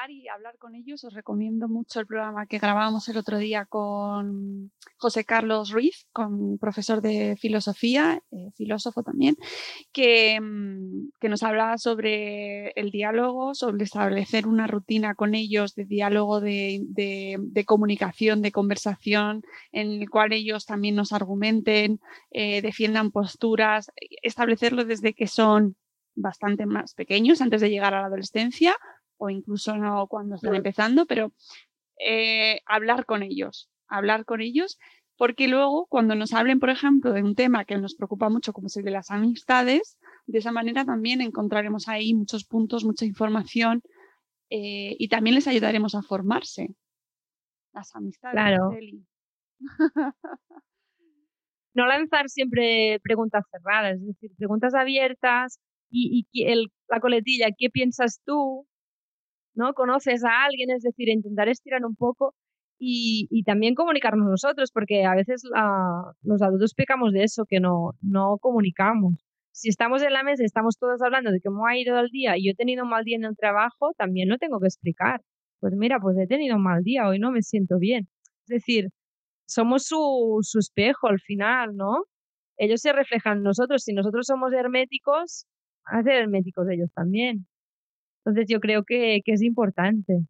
[0.10, 4.71] y hablar con ellos, os recomiendo mucho el programa que grabamos el otro día con
[4.97, 9.36] José Carlos Ruiz, con profesor de filosofía, eh, filósofo también,
[9.93, 15.86] que, mm, que, nos hablaba sobre el diálogo, sobre establecer una rutina con ellos de
[15.86, 21.99] diálogo, de, de, comunicación, de conversación, en el cual ellos también nos argumenten,
[22.31, 25.77] eh, defiendan posturas, establecerlo desde que son
[26.15, 28.75] bastante más pequeños, antes de llegar a la adolescencia,
[29.17, 31.32] o incluso no cuando están empezando, pero
[31.99, 34.78] eh, hablar con ellos, hablar con ellos,
[35.17, 38.67] porque luego cuando nos hablen, por ejemplo, de un tema que nos preocupa mucho, como
[38.67, 43.82] es el de las amistades, de esa manera también encontraremos ahí muchos puntos, mucha información
[44.49, 46.75] eh, y también les ayudaremos a formarse.
[47.73, 48.34] Las amistades.
[48.34, 48.71] Claro.
[51.75, 55.60] no lanzar siempre preguntas cerradas, es decir, preguntas abiertas
[55.91, 58.67] y, el, la coletilla, ¿qué piensas tú?
[59.56, 59.74] ¿No?
[59.74, 62.34] Conoces a alguien, es decir, intentar estirar un poco
[62.80, 65.44] y, también comunicarnos nosotros, porque a veces
[66.24, 69.15] los adultos pecamos de eso, que no, no comunicamos.
[69.52, 72.38] Si estamos en la mesa y estamos todos hablando de cómo ha ido el día
[72.38, 75.22] y yo he tenido un mal día en el trabajo, también lo tengo que explicar.
[75.62, 78.10] Pues mira, pues he tenido un mal día, hoy no me siento bien.
[78.48, 78.89] Es decir,
[79.48, 82.04] somos su, su espejo al final, ¿no?
[82.58, 83.84] Ellos se reflejan nosotros.
[83.84, 85.46] Si nosotros somos herméticos,
[85.86, 87.48] van a ser herméticos ellos también.
[88.25, 90.25] Entonces yo creo que, es importante,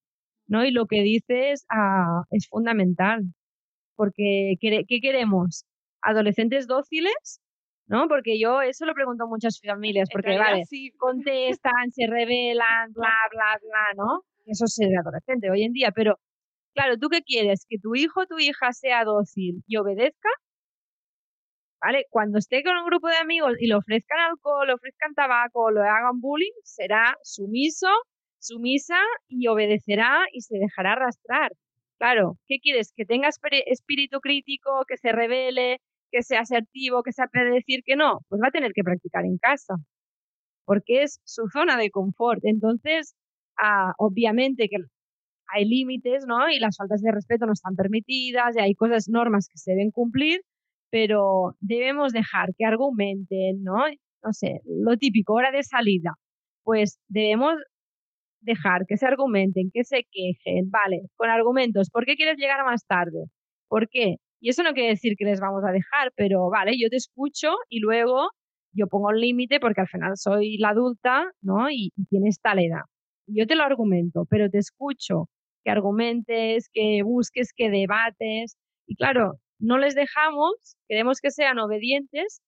[0.47, 0.65] ¿no?
[0.65, 3.23] Y lo que dices ah, es fundamental,
[3.95, 5.65] porque ¿qué queremos?
[6.01, 7.41] ¿Adolescentes dóciles?
[7.87, 8.07] ¿No?
[8.07, 10.63] Porque yo eso lo pregunto a muchas familias, porque vale,
[10.97, 14.23] contestan, se revelan, bla, bla, bla, ¿no?
[14.45, 16.19] Eso es ser adolescente hoy en día, pero
[16.73, 17.65] claro, ¿tú qué quieres?
[17.69, 20.29] ¿Que tu hijo o tu hija sea dócil y obedezca?
[21.85, 22.05] ¿Vale?
[22.09, 25.81] Cuando esté con un grupo de amigos y le ofrezcan alcohol, le ofrezcan tabaco, le
[25.81, 27.87] hagan bullying, será sumiso,
[28.39, 31.51] sumisa y obedecerá y se dejará arrastrar.
[31.99, 32.91] Claro, ¿qué quieres?
[32.95, 35.79] Que tenga espíritu crítico, que se revele,
[36.11, 38.19] que sea asertivo, que sepa decir que no.
[38.29, 39.75] Pues va a tener que practicar en casa,
[40.65, 42.41] porque es su zona de confort.
[42.45, 43.15] Entonces,
[43.57, 44.77] ah, obviamente que
[45.53, 46.49] hay límites, ¿no?
[46.49, 49.91] Y las faltas de respeto no están permitidas, y hay cosas, normas que se deben
[49.91, 50.41] cumplir,
[50.95, 53.83] pero debemos dejar que argumenten, ¿no?
[54.23, 56.13] No sé, lo típico, hora de salida.
[56.63, 57.55] Pues debemos
[58.39, 61.89] dejar que se argumenten, que se quejen, vale, con argumentos.
[61.89, 63.25] ¿Por qué quieres llegar más tarde?
[63.67, 64.15] ¿Por qué?
[64.39, 67.55] Y eso no quiere decir que les vamos a dejar, pero vale, yo te escucho
[67.67, 68.29] y luego
[68.71, 71.69] yo pongo un límite porque al final soy la adulta, ¿no?
[71.69, 72.83] Y, y tienes tal edad.
[73.27, 75.27] Yo te lo argumento, pero te escucho,
[75.65, 78.55] que argumentes, que busques, que debates.
[78.87, 82.41] Y claro, no les dejamos, queremos que sean obedientes,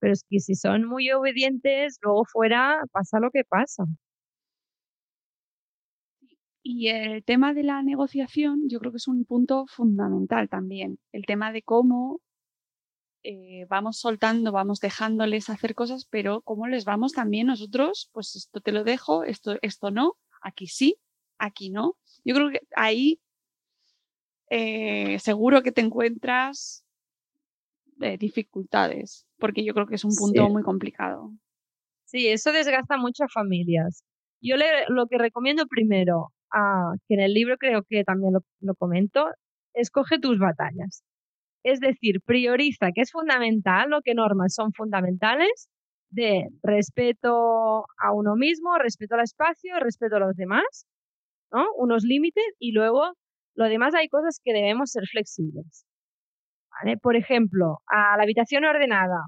[0.00, 3.84] pero es que si son muy obedientes, luego fuera pasa lo que pasa.
[6.66, 10.98] Y el tema de la negociación yo creo que es un punto fundamental también.
[11.12, 12.20] El tema de cómo
[13.22, 18.60] eh, vamos soltando, vamos dejándoles hacer cosas, pero cómo les vamos también nosotros, pues esto
[18.60, 20.96] te lo dejo, esto, esto no, aquí sí,
[21.38, 21.96] aquí no.
[22.24, 23.20] Yo creo que ahí
[24.50, 26.84] eh, seguro que te encuentras
[28.00, 31.30] eh, dificultades, porque yo creo que es un punto muy complicado.
[32.04, 34.04] Sí, eso desgasta mucho a familias.
[34.40, 38.74] Yo le, lo que recomiendo primero, a, que en el libro creo que también lo,
[38.74, 39.26] comento,
[39.74, 41.02] escoge tus batallas.
[41.64, 45.68] Es decir, prioriza que es fundamental, lo que normas son fundamentales
[46.10, 50.86] de respeto a uno mismo, respeto al espacio, respeto a los demás,
[51.50, 51.66] ¿no?
[51.76, 53.14] Unos límites y luego
[53.54, 55.86] lo demás hay cosas que debemos ser flexibles.
[57.02, 59.26] Por ejemplo, a la habitación ordenada.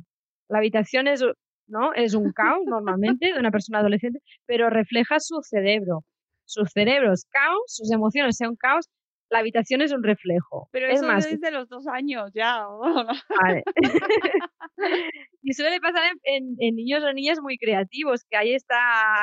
[0.49, 1.25] La habitación es,
[1.69, 1.93] ¿no?
[1.95, 6.05] es un caos normalmente de una persona adolescente, pero refleja su cerebro.
[6.45, 8.89] Su cerebro es caos, sus emociones son caos,
[9.31, 10.69] la habitación es un reflejo.
[10.71, 12.65] Pero es eso más, desde los dos años ya.
[13.43, 13.65] Vale.
[15.43, 18.77] y suele pasar en, en, niños o niñas muy creativos, que hay esta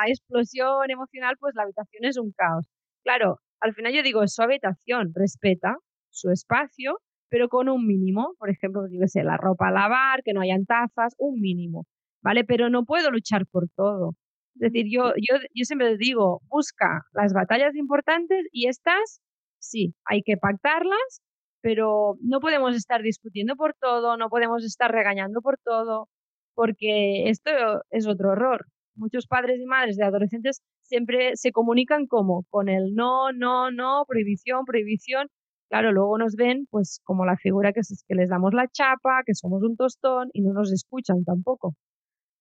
[0.06, 2.66] explosión emocional, pues la habitación es un caos.
[3.02, 5.78] Claro, al final yo digo, su habitación respeta
[6.10, 7.00] su espacio,
[7.30, 8.34] pero con un mínimo.
[8.38, 11.86] Por ejemplo, sé, la ropa a lavar, que no hayan tazas, un mínimo.
[12.22, 12.44] ¿Vale?
[12.44, 14.16] Pero no puedo luchar por todo.
[14.56, 19.20] Es decir, yo, yo, yo siempre digo, busca las batallas importantes y estas,
[19.58, 21.22] sí, hay que pactarlas,
[21.62, 26.08] pero no podemos estar discutiendo por todo, no podemos estar regañando por todo,
[26.54, 27.50] porque esto
[27.90, 28.66] es otro error.
[28.96, 34.04] Muchos padres y madres de adolescentes siempre se comunican como con el no, no, no,
[34.06, 35.28] prohibición, prohibición.
[35.68, 39.34] Claro, luego nos ven pues como la figura que, que les damos la chapa, que
[39.34, 41.74] somos un tostón y no nos escuchan tampoco.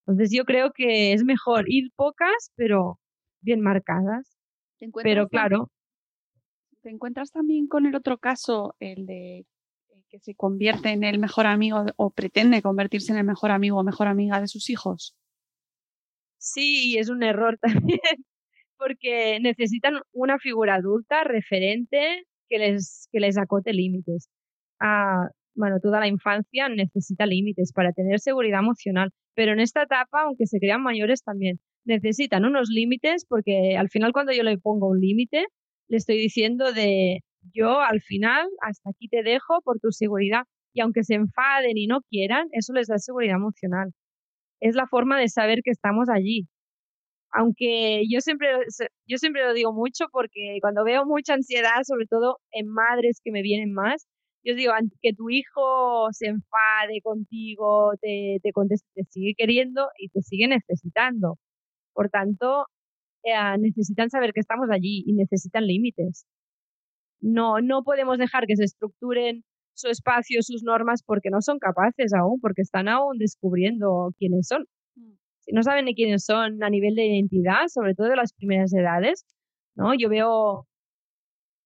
[0.06, 3.00] Entonces yo creo que es mejor ir pocas, pero
[3.42, 4.38] bien marcadas.
[5.02, 5.70] Pero claro.
[6.82, 9.46] ¿Te encuentras también con el otro caso, el de
[10.10, 13.84] que se convierte en el mejor amigo o pretende convertirse en el mejor amigo o
[13.84, 15.16] mejor amiga de sus hijos?
[16.44, 18.00] Sí, es un error también,
[18.78, 24.30] porque necesitan una figura adulta, referente, que les, que les acote límites.
[24.80, 30.24] Ah, bueno, toda la infancia necesita límites para tener seguridad emocional, pero en esta etapa,
[30.24, 34.90] aunque se crean mayores también, necesitan unos límites porque al final cuando yo le pongo
[34.90, 35.46] un límite,
[35.90, 37.22] le estoy diciendo de
[37.54, 41.88] yo al final hasta aquí te dejo por tu seguridad y aunque se enfaden y
[41.88, 43.92] no quieran, eso les da seguridad emocional
[44.64, 46.48] es la forma de saber que estamos allí.
[47.32, 48.48] Aunque yo siempre,
[49.08, 53.32] yo siempre lo digo mucho porque cuando veo mucha ansiedad, sobre todo en madres que
[53.32, 54.08] me vienen más,
[54.46, 60.10] yo digo, que tu hijo se enfade contigo, te, te conteste, te sigue queriendo y
[60.10, 61.38] te sigue necesitando.
[61.94, 62.68] Por tanto,
[63.24, 66.26] eh, necesitan saber que estamos allí y necesitan límites.
[67.22, 69.44] No, no podemos dejar que se estructuren
[69.74, 74.66] su espacio, sus normas, porque no son capaces aún, porque están aún descubriendo quiénes son.
[74.96, 75.14] Mm.
[75.42, 78.74] Si no saben ni quiénes son a nivel de identidad, sobre todo de las primeras
[78.74, 79.26] edades,
[79.76, 79.94] ¿no?
[79.96, 80.68] Yo veo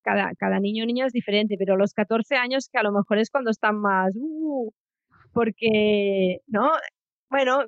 [0.02, 3.18] cada, cada niño o niña es diferente, pero los 14 años que a lo mejor
[3.18, 4.70] es cuando están más, uh,
[5.32, 6.70] porque, ¿no?
[7.30, 7.64] Bueno,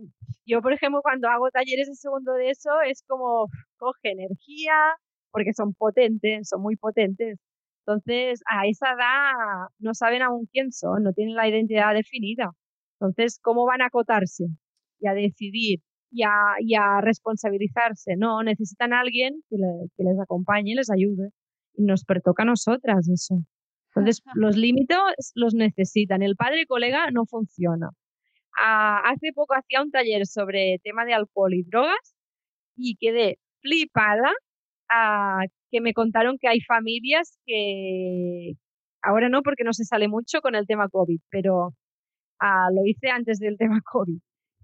[0.46, 3.46] yo por ejemplo cuando hago talleres de segundo de eso es como
[3.79, 4.74] coge energía,
[5.31, 7.38] porque son potentes, son muy potentes,
[7.90, 12.50] entonces, a esa edad no saben aún quién son, no tienen la identidad definida.
[13.00, 14.44] Entonces, ¿cómo van a acotarse
[15.00, 18.16] y a decidir y a, responsabilizarse?
[18.16, 21.31] No, necesitan a alguien que, les acompañe y les ayude.
[21.74, 23.42] Y nos pertoca a nosotras eso.
[23.94, 24.98] Entonces, los límites
[25.35, 26.22] los necesitan.
[26.22, 27.90] El padre colega no funciona.
[28.61, 32.16] Ah, hace poco hacía un taller sobre tema de alcohol y drogas
[32.76, 34.33] y quedé flipada
[34.90, 38.53] a que me contaron que hay familias que,
[39.03, 41.70] ahora no porque no se sale mucho con el tema COVID, pero
[42.40, 44.18] ah, lo hice antes del tema COVID.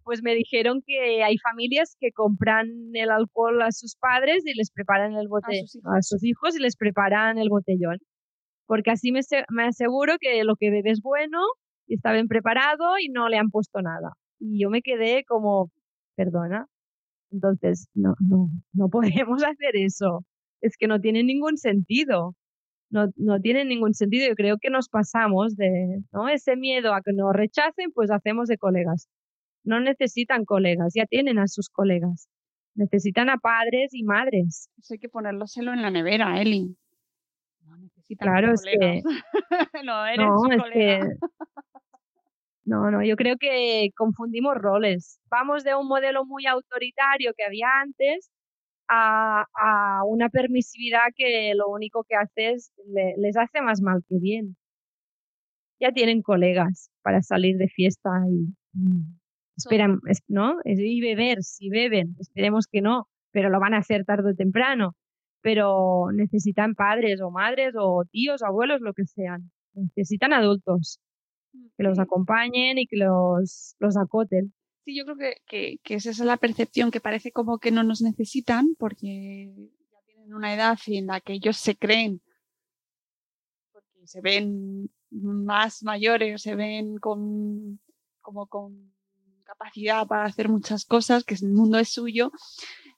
[0.04, 4.70] Pues me dijeron que hay familias que compran el alcohol a sus padres y les
[4.70, 7.98] preparan el bote a sus hijos, y les preparan el botellón.
[8.66, 11.40] Porque así me, me aseguro que lo que bebe es bueno
[11.88, 14.12] y está bien preparado y no le han puesto nada.
[14.38, 15.70] Y yo me quedé como,
[16.16, 16.66] perdona,
[17.30, 18.88] entonces, no, no, no
[19.28, 20.24] podemos hacer eso.
[20.60, 22.34] Es que no tiene ningún sentido.
[22.88, 24.28] No, no tiene ningún sentido.
[24.28, 26.28] Yo creo que nos pasamos de ¿no?
[26.28, 29.08] ese miedo a que nos rechacen, pues hacemos de colegas.
[29.64, 32.28] No necesitan colegas, ya tienen a sus colegas.
[32.74, 34.70] Necesitan a padres y madres.
[34.78, 36.76] Eso hay que ponerloselo en la nevera, Eli.
[37.64, 39.02] No necesitan claro, es que
[39.84, 41.00] no, eres no, es que
[42.66, 45.20] no, no, yo creo que confundimos roles.
[45.30, 48.30] Vamos de un modelo muy autoritario que había antes
[48.88, 52.72] a, una permisividad que lo único que hace es
[53.18, 54.56] les hace más mal que bien.
[55.80, 58.52] Ya tienen colegas para salir de fiesta y
[59.56, 60.56] esperan, ¿no?
[60.64, 64.96] Y beber, si beben, esperemos que no, pero lo van a hacer tarde o temprano.
[65.40, 69.52] Pero necesitan padres o madres o tíos, abuelos, lo que sean.
[69.74, 71.00] Necesitan adultos
[71.76, 74.52] que los acompañen y que los, los acoten.
[74.84, 75.16] Sí, yo creo
[75.46, 79.52] que, que, esa es la percepción, que parece como que no nos necesitan porque
[79.92, 82.20] ya tienen una edad en la que ellos se creen,
[83.72, 87.80] porque se ven más mayores, se ven con,
[88.20, 88.92] como con
[89.44, 92.30] capacidad para hacer muchas cosas, que el mundo es suyo,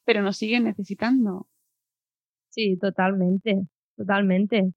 [0.04, 1.46] pero nos siguen necesitando.
[2.50, 3.66] Sí, totalmente,
[3.96, 4.72] totalmente.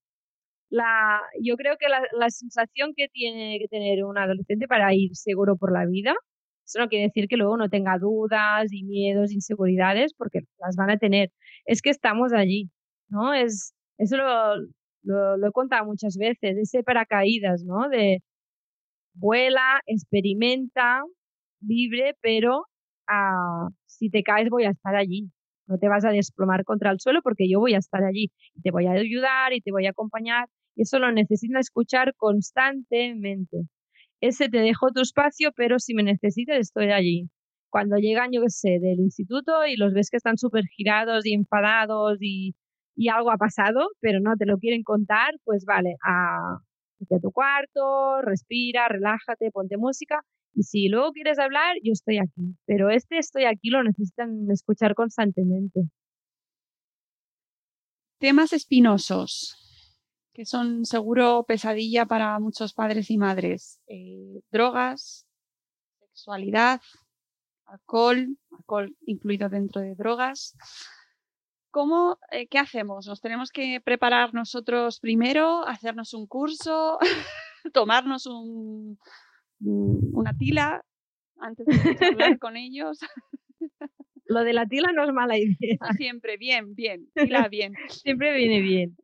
[0.72, 5.58] La, yo creo que la, sensación que tiene que tener un adolescente para ir seguro
[5.58, 6.16] por la vida,
[6.66, 10.92] eso no quiere decir que luego no tenga dudas y miedos, inseguridades, porque las van
[10.92, 11.32] a tener.
[11.66, 12.70] Es que estamos allí,
[13.10, 13.34] ¿no?
[13.34, 14.56] Es, eso lo,
[15.04, 17.90] lo, he contado muchas veces, ese paracaídas, ¿no?
[17.90, 18.20] De
[19.14, 21.02] vuela, experimenta,
[21.62, 22.66] libre, pero
[23.08, 25.32] ah, si te caes voy a estar allí.
[25.68, 28.30] No te vas a desplomar contra el suelo porque yo voy a estar allí
[28.62, 30.48] te voy a ayudar y te voy a acompañar.
[30.76, 33.58] Y eso lo necesitas escuchar constantemente.
[34.22, 37.30] Ese te dejo tu espacio, pero si me necesitas estoy allí.
[37.70, 41.34] Cuando llegan, yo qué sé, del instituto y los ves que están súper girados y
[41.34, 42.54] enfadados y,
[42.96, 47.32] y, algo ha pasado, pero no te lo quieren contar, pues vale, a, a tu
[47.32, 50.22] cuarto, respira, relájate, ponte música
[50.54, 52.56] y si luego quieres hablar, yo estoy aquí.
[52.66, 55.82] Pero este estoy aquí lo necesitan escuchar constantemente.
[58.20, 59.61] Temas espinosos,
[60.34, 63.80] que son seguro pesadilla para muchos padres y madres.
[63.88, 65.28] Eh, drogas,
[66.00, 66.82] sexualidad,
[67.66, 70.56] alcohol, alcohol incluido dentro de drogas.
[71.70, 73.08] ¿Cómo, eh, ¿Qué hacemos?
[73.08, 76.98] ¿Nos tenemos que preparar nosotros primero, hacernos un curso,
[77.74, 79.00] tomarnos un,
[79.60, 80.84] una tila
[81.40, 83.00] antes de hablar con ellos.
[84.32, 85.78] Lo de la tila no es mala idea.
[85.98, 87.74] Siempre, bien, bien, tila bien.
[87.90, 88.96] Siempre viene bien.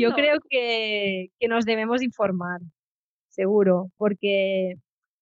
[0.00, 2.60] Yo creo que, que, nos debemos informar,
[3.28, 4.74] seguro, porque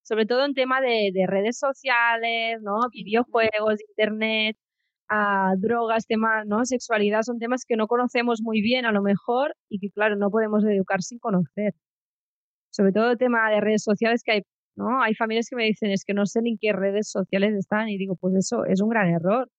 [0.03, 2.79] sobre todo en tema de, de redes sociales, ¿no?
[2.91, 4.57] videojuegos, internet,
[5.09, 6.63] a drogas, temas, ¿no?
[6.63, 10.31] Sexualidad, son temas que no conocemos muy bien a lo mejor y que, claro, no
[10.31, 11.73] podemos educar sin conocer.
[12.69, 14.41] Sobre todo el tema de redes sociales, que hay
[14.75, 15.01] ¿no?
[15.01, 17.89] Hay familias que me dicen, es que no sé ni en qué redes sociales están
[17.89, 19.49] y digo, pues eso es un gran error.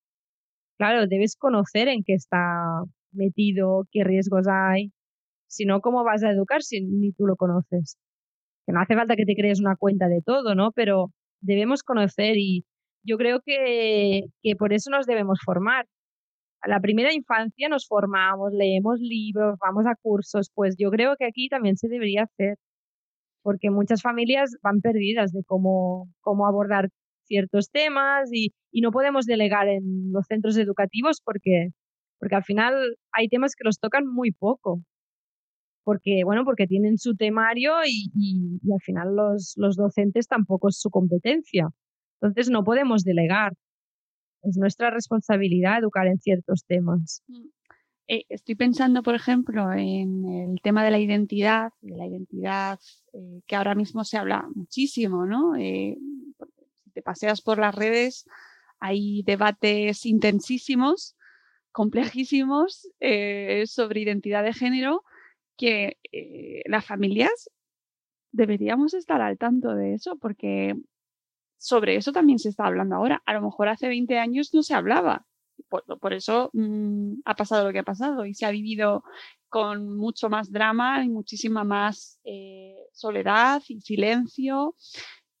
[0.77, 4.91] Claro, debes conocer en qué está metido, qué riesgos hay.
[5.47, 7.97] Si no, ¿cómo vas a educar si ni tú lo conoces?
[8.65, 10.71] Que no hace falta que te crees una cuenta de todo, ¿no?
[10.71, 12.65] Pero debemos conocer y
[13.03, 15.87] yo creo que, que por eso nos debemos formar.
[16.61, 21.25] A la primera infancia nos formamos, leemos libros, vamos a cursos, pues yo creo que
[21.25, 22.57] aquí también se debería hacer
[23.43, 26.89] porque muchas familias van perdidas de cómo, cómo abordar
[27.25, 31.69] ciertos temas y, no podemos delegar en los centros educativos porque,
[32.19, 34.81] porque al final hay temas que los tocan muy poco.
[35.85, 40.79] Porque, bueno, porque tienen su temario y, y, al final los, los docentes tampoco es
[40.79, 41.67] su competencia.
[42.19, 43.53] Entonces no podemos delegar.
[44.43, 47.21] Es nuestra responsabilidad educar en ciertos temas.
[48.07, 52.79] Eh, estoy pensando, por ejemplo, en el tema de la identidad, de la identidad
[53.13, 55.55] eh, que ahora mismo se habla muchísimo, ¿no?
[55.55, 55.97] Eh,
[56.83, 58.25] si te paseas por las redes,
[58.79, 61.15] hay debates intensísimos,
[61.71, 62.89] complejísimos
[63.65, 65.03] sobre identidad de género
[65.57, 65.97] que
[66.65, 67.49] las familias
[68.31, 70.75] deberíamos estar al tanto de eso porque
[71.57, 73.23] sobre eso también se está hablando ahora.
[73.25, 75.25] A lo mejor hace 20 años no se hablaba
[75.69, 79.03] por, eso mmm, ha pasado lo que ha pasado y se ha vivido
[79.49, 84.75] con mucho más drama y muchísima más eh, soledad y silencio,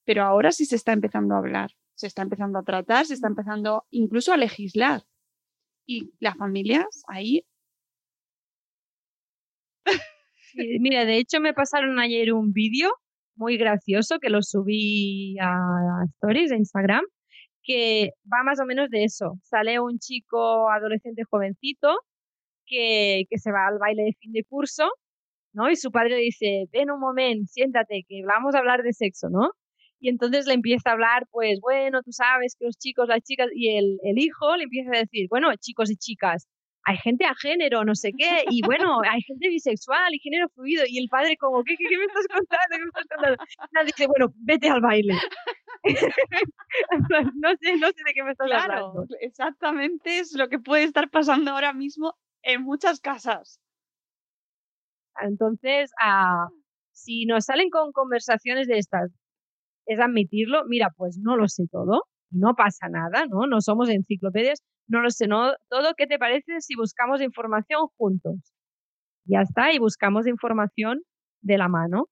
[0.05, 3.27] pero ahora sí se está empezando a hablar, se está empezando a tratar, se está
[3.27, 5.03] empezando incluso a legislar.
[5.85, 7.45] Y las familias ahí...
[10.79, 12.91] mira, de hecho me pasaron ayer un vídeo
[13.35, 17.03] muy gracioso que lo subí a Stories de Instagram
[17.63, 19.33] que va más o menos de eso.
[19.43, 21.97] Sale un chico adolescente jovencito
[22.65, 24.89] que, que se va al baile de fin de curso,
[25.53, 25.69] ¿no?
[25.69, 29.29] Y su padre le dice, ven un momento, siéntate, que vamos a hablar de sexo,
[29.29, 29.51] ¿no?
[29.99, 33.47] Y entonces le empieza a hablar, pues bueno, tú sabes que los chicos, las chicas,
[33.55, 36.47] y el, el hijo le empieza a decir, bueno, chicos y chicas,
[36.85, 40.83] hay gente a género, no sé qué, y bueno, hay gente bisexual y género fluido,
[40.87, 43.43] y el padre como, ¿qué, qué, qué me estás contando?
[43.85, 45.13] Dice, bueno, vete al baile.
[47.35, 49.07] no, sé, no sé de qué me estás claro, hablando.
[49.19, 53.59] Exactamente es lo que puede estar pasando ahora mismo en muchas casas.
[55.21, 56.49] Entonces, uh,
[56.91, 59.11] si nos salen con conversaciones de estas,
[59.85, 63.47] es admitirlo, mira, pues no lo sé todo, no pasa nada, ¿no?
[63.47, 65.93] No somos enciclopedias, no lo sé, no todo.
[65.95, 68.53] ¿Qué te parece si buscamos información juntos?
[69.25, 71.01] Ya está, y buscamos información
[71.41, 72.07] de la mano,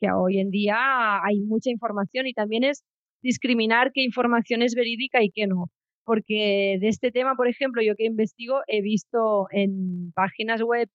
[0.00, 2.82] que hoy en día hay mucha información y también es
[3.24, 5.70] discriminar qué información es verídica y qué no.
[6.04, 10.88] Porque de este tema, por ejemplo, yo que investigo, he visto en páginas web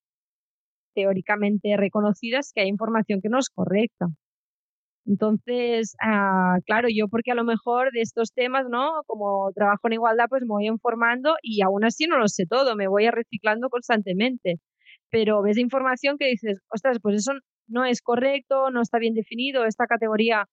[0.95, 4.07] teóricamente reconocidas que hay información que no es correcta.
[5.05, 9.01] Entonces, ah, claro, yo porque a lo mejor de estos temas, ¿no?
[9.07, 12.75] Como trabajo en igualdad, pues me voy informando y aún así no lo sé todo,
[12.75, 14.57] me voy reciclando constantemente.
[15.09, 17.34] Pero ves información que dices, ostras, pues eso
[17.67, 20.45] no es correcto, no está bien definido, esta categoría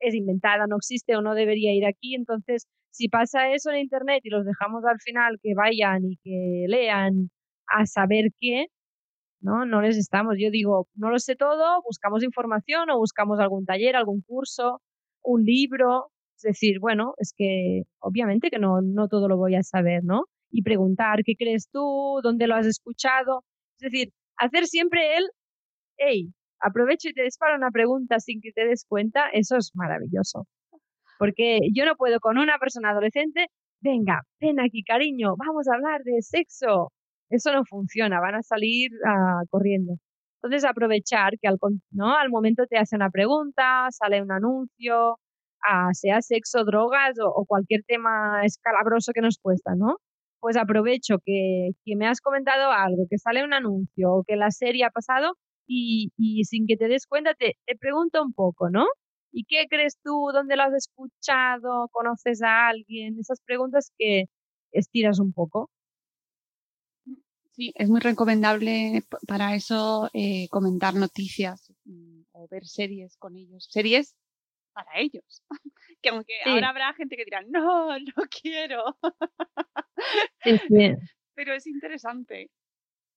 [0.00, 2.14] es inventada, no existe o no debería ir aquí.
[2.14, 6.66] Entonces, si pasa eso en Internet y los dejamos al final que vayan y que
[6.68, 7.30] lean
[7.68, 8.66] a saber qué,
[9.40, 9.64] ¿no?
[9.66, 10.36] No les estamos.
[10.38, 14.80] Yo digo, no lo sé todo, buscamos información o buscamos algún taller, algún curso,
[15.22, 16.10] un libro.
[16.36, 20.24] Es decir, bueno, es que obviamente que no, no todo lo voy a saber, ¿no?
[20.50, 22.20] Y preguntar, ¿qué crees tú?
[22.22, 23.44] ¿Dónde lo has escuchado?
[23.80, 25.24] Es decir, hacer siempre el,
[25.98, 30.46] hey, aprovecho y te disparo una pregunta sin que te des cuenta, eso es maravilloso.
[31.18, 33.48] Porque yo no puedo con una persona adolescente,
[33.80, 36.92] venga, ven aquí, cariño, vamos a hablar de sexo.
[37.30, 39.94] Eso no funciona, van a salir ah, corriendo.
[40.42, 41.58] Entonces, aprovechar que al,
[41.90, 42.16] ¿no?
[42.16, 45.18] al momento te hace una pregunta, sale un anuncio,
[45.68, 49.96] ah, sea sexo, drogas o, cualquier tema escalabroso que nos cuesta, ¿no?
[50.40, 54.50] Pues aprovecho que, que me has comentado algo, que sale un anuncio o que la
[54.52, 55.34] serie ha pasado
[55.68, 58.86] y, y sin que te des cuenta te, te pregunto un poco, ¿no?
[59.30, 60.30] ¿Y qué crees tú?
[60.32, 61.88] ¿Dónde lo has escuchado?
[61.92, 63.18] ¿Conoces a alguien?
[63.20, 64.24] Esas preguntas que
[64.72, 65.70] estiras un poco.
[67.52, 73.66] Sí, es muy recomendable para eso eh, comentar noticias mm, o ver series con ellos.
[73.70, 74.16] Series
[74.72, 75.42] para ellos.
[76.00, 78.96] que aunque ahora habrá gente que dirá, no, no quiero.
[80.44, 80.94] Sí, sí.
[81.34, 82.50] Pero es interesante.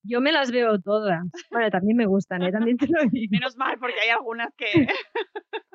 [0.04, 1.24] Yo me las veo todas.
[1.52, 2.52] Bueno, también me gustan, ¿eh?
[2.52, 3.32] También te lo digo.
[3.32, 4.66] Menos mal, porque hay algunas que...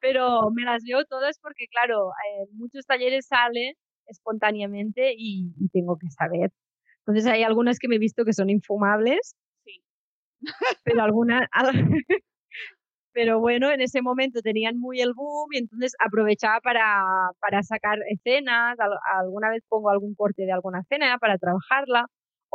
[0.00, 2.10] Pero me las veo todas porque, claro,
[2.52, 3.76] muchos talleres sale
[4.06, 6.50] espontáneamente y, tengo que saber.
[7.00, 9.34] Entonces hay algunas que me he visto que son infumables.
[9.64, 9.82] Sí.
[10.84, 11.48] Pero algunas...
[13.12, 17.04] pero bueno, en ese momento tenían muy el boom y entonces aprovechaba para,
[17.40, 18.76] para sacar escenas.
[19.20, 22.06] Alguna vez pongo algún corte de alguna escena para trabajarla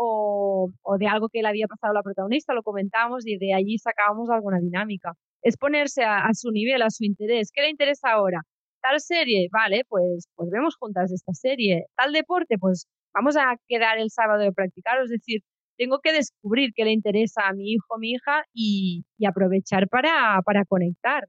[0.01, 3.77] o, de algo que le había pasado a la protagonista, lo comentamos y de allí
[3.77, 5.13] sacábamos alguna dinámica.
[5.41, 7.51] Es ponerse a, su nivel, a su interés.
[7.53, 8.41] ¿Qué le interesa ahora?
[8.81, 11.85] Tal serie, vale, pues, pues vemos juntas esta serie.
[11.97, 15.01] Tal deporte, pues vamos a quedar el sábado de practicar.
[15.03, 15.41] Es decir,
[15.77, 20.63] tengo que descubrir qué le interesa a mi hijo mi hija y, aprovechar para, para
[20.65, 21.25] conectar.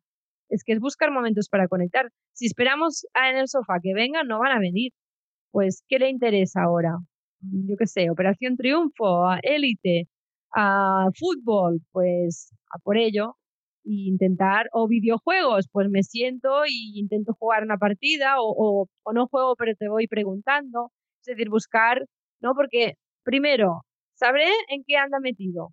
[0.49, 2.11] Es que es buscar momentos para conectar.
[2.35, 4.93] Si esperamos en el sofá que vengan, no van a venir.
[5.53, 6.99] Pues, ¿qué le interesa ahora?
[7.41, 10.09] Yo qué sé, Operación Triunfo, a Élite,
[10.55, 13.37] a fútbol, pues a por ello.
[13.85, 19.27] E intentar, o videojuegos, pues me siento y intento jugar una partida, o, o, no
[19.27, 20.93] juego, pero te voy preguntando.
[21.21, 22.05] Es decir, buscar,
[22.41, 22.55] ¿no?
[22.55, 23.83] Porque primero,
[24.15, 25.71] sabré en qué anda metido,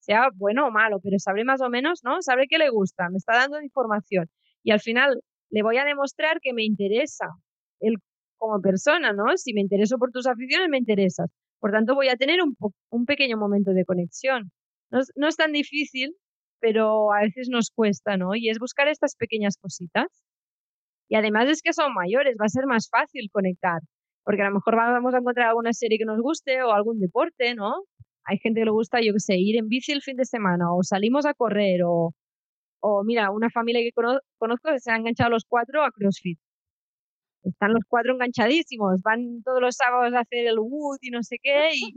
[0.00, 2.22] sea bueno o malo, pero sabré más o menos, ¿no?
[2.22, 4.28] Sabré qué le gusta, me está dando información.
[4.64, 5.20] Y al final
[5.50, 7.26] le voy a demostrar que me interesa
[7.80, 7.96] el
[8.38, 9.36] como persona, ¿no?
[9.36, 11.30] Si me intereso por tus aficiones, me interesas.
[11.60, 14.50] Por tanto, voy a tener un, pequeño momento de conexión.
[14.90, 16.14] No es, no es, tan difícil,
[16.60, 18.34] pero a veces nos cuesta, ¿no?
[18.34, 20.06] Y es buscar estas pequeñas cositas.
[21.08, 23.80] Y además es que son mayores, va a ser más fácil conectar,
[24.24, 27.54] porque a lo mejor vamos a encontrar alguna serie que nos guste o algún deporte,
[27.54, 27.84] ¿no?
[28.24, 30.72] Hay gente que le gusta, yo qué sé, ir en bici el fin de semana
[30.74, 32.12] o salimos a correr o,
[32.80, 33.92] o mira, una familia que
[34.38, 36.38] conozco se ha enganchado los cuatro a CrossFit
[37.48, 41.36] están los cuatro enganchadísimos, van todos los sábados a hacer el wood y no sé
[41.42, 41.94] qué, y,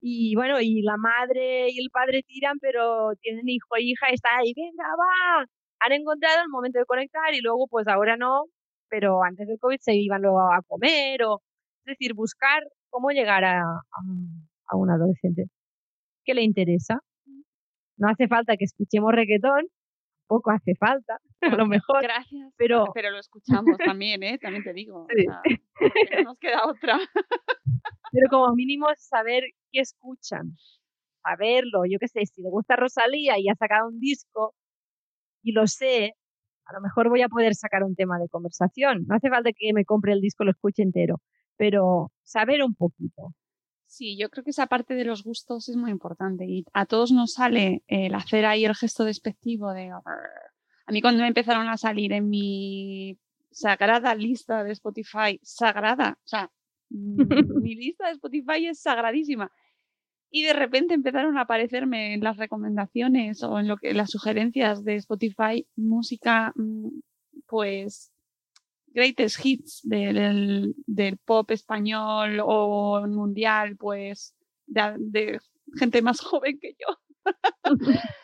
[0.00, 4.14] y, bueno, y la madre y el padre tiran, pero tienen hijo e hija y
[4.14, 5.46] está ahí, venga, va,
[5.80, 8.44] han encontrado el momento de conectar y luego pues ahora no,
[8.88, 11.40] pero antes del COVID se iban luego a comer o,
[11.84, 15.46] es decir, buscar cómo llegar a, a un adolescente
[16.24, 17.00] que le interesa.
[17.96, 19.66] No hace falta que escuchemos reggaetón,
[20.26, 22.02] poco hace falta, a lo mejor.
[22.02, 22.52] Gracias.
[22.56, 24.38] Pero, pero lo escuchamos también, ¿eh?
[24.38, 25.06] También te digo.
[25.16, 26.98] no nos queda otra.
[28.12, 30.56] pero como mínimo saber qué escuchan,
[31.22, 31.82] saberlo.
[31.90, 34.54] Yo qué sé, si le gusta Rosalía y ha sacado un disco
[35.42, 36.14] y lo sé,
[36.66, 39.04] a lo mejor voy a poder sacar un tema de conversación.
[39.06, 41.20] No hace falta que me compre el disco lo escuche entero,
[41.56, 43.34] pero saber un poquito.
[43.94, 47.12] Sí, yo creo que esa parte de los gustos es muy importante y a todos
[47.12, 49.88] nos sale el hacer ahí el gesto despectivo de...
[49.90, 53.16] A mí cuando me empezaron a salir en mi
[53.52, 56.50] sagrada lista de Spotify, sagrada, o sea,
[56.90, 59.52] mi lista de Spotify es sagradísima.
[60.28, 64.82] Y de repente empezaron a aparecerme en las recomendaciones o en lo que las sugerencias
[64.82, 66.88] de Spotify música, mm,
[67.46, 68.12] pues
[68.94, 74.34] greatest hits del, del pop español o mundial, pues
[74.66, 75.40] de,
[75.76, 77.24] gente más joven que yo.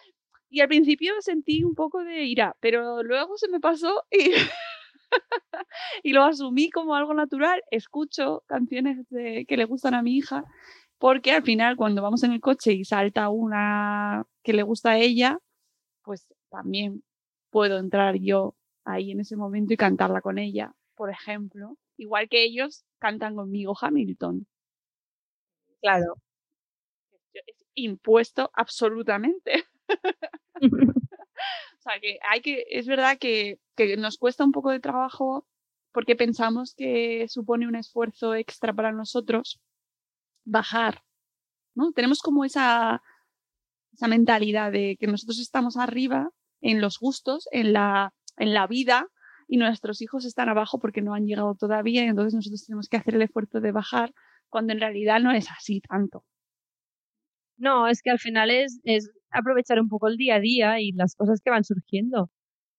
[0.48, 4.30] y al principio sentí un poco de ira, pero luego se me pasó y,
[6.04, 7.62] y lo asumí como algo natural.
[7.70, 10.44] Escucho canciones que le gustan a mi hija,
[10.98, 14.98] porque al final cuando vamos en el coche y salta una que le gusta a
[14.98, 15.38] ella,
[16.04, 17.02] pues también
[17.50, 18.54] puedo entrar yo
[18.84, 23.74] ahí en ese momento y cantarla con ella, por ejemplo, igual que ellos cantan conmigo
[23.80, 24.46] Hamilton.
[25.80, 26.16] Claro.
[27.32, 29.64] Es impuesto absolutamente.
[30.60, 35.46] o sea que hay que, es verdad que, que nos cuesta un poco de trabajo
[35.92, 39.60] porque pensamos que supone un esfuerzo extra para nosotros
[40.44, 41.02] bajar,
[41.74, 41.92] ¿no?
[41.92, 43.02] Tenemos como esa,
[43.92, 49.06] esa mentalidad de que nosotros estamos arriba en los gustos, en la, en la vida,
[49.46, 52.96] y nuestros hijos están abajo porque no han llegado todavía, y entonces nosotros tenemos que
[52.96, 54.12] hacer el esfuerzo de bajar,
[54.48, 56.24] cuando en realidad no es así tanto.
[57.56, 60.92] No, es que al final es, es aprovechar un poco el día a día y
[60.92, 62.30] las cosas que van surgiendo.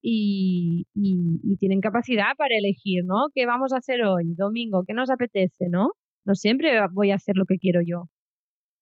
[0.04, 3.28] Y, y, tienen capacidad para elegir, ¿no?
[3.36, 4.84] ¿Qué vamos a hacer hoy, domingo?
[4.88, 5.92] ¿Qué nos apetece, no?
[6.26, 8.10] No siempre voy a hacer lo que quiero yo,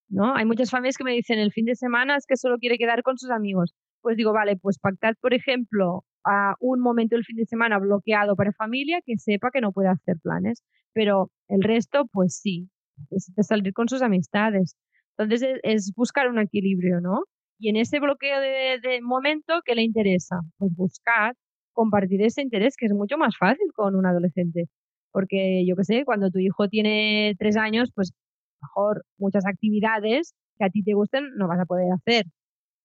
[0.08, 0.34] ¿no?
[0.36, 3.04] Hay muchas familias que me dicen el fin de semana es que solo quiere quedar
[3.04, 7.38] con sus amigos pues digo, vale, pues pactad, por ejemplo, a un momento del fin
[7.38, 10.64] de semana bloqueado para familia que sepa que no puede hacer planes,
[10.94, 12.70] pero el resto, pues sí,
[13.10, 14.76] necesita salir con sus amistades.
[15.18, 17.24] Entonces es, buscar un equilibrio, ¿no?
[17.58, 20.38] Y en ese bloqueo de, de, momento, ¿qué le interesa?
[20.58, 21.36] Pues buscar
[21.74, 24.66] compartir ese interés, que es mucho más fácil con un adolescente.
[25.12, 28.14] Porque yo qué sé, cuando tu hijo tiene tres años, pues
[28.62, 32.26] mejor muchas actividades que a ti te gusten no vas a poder hacer,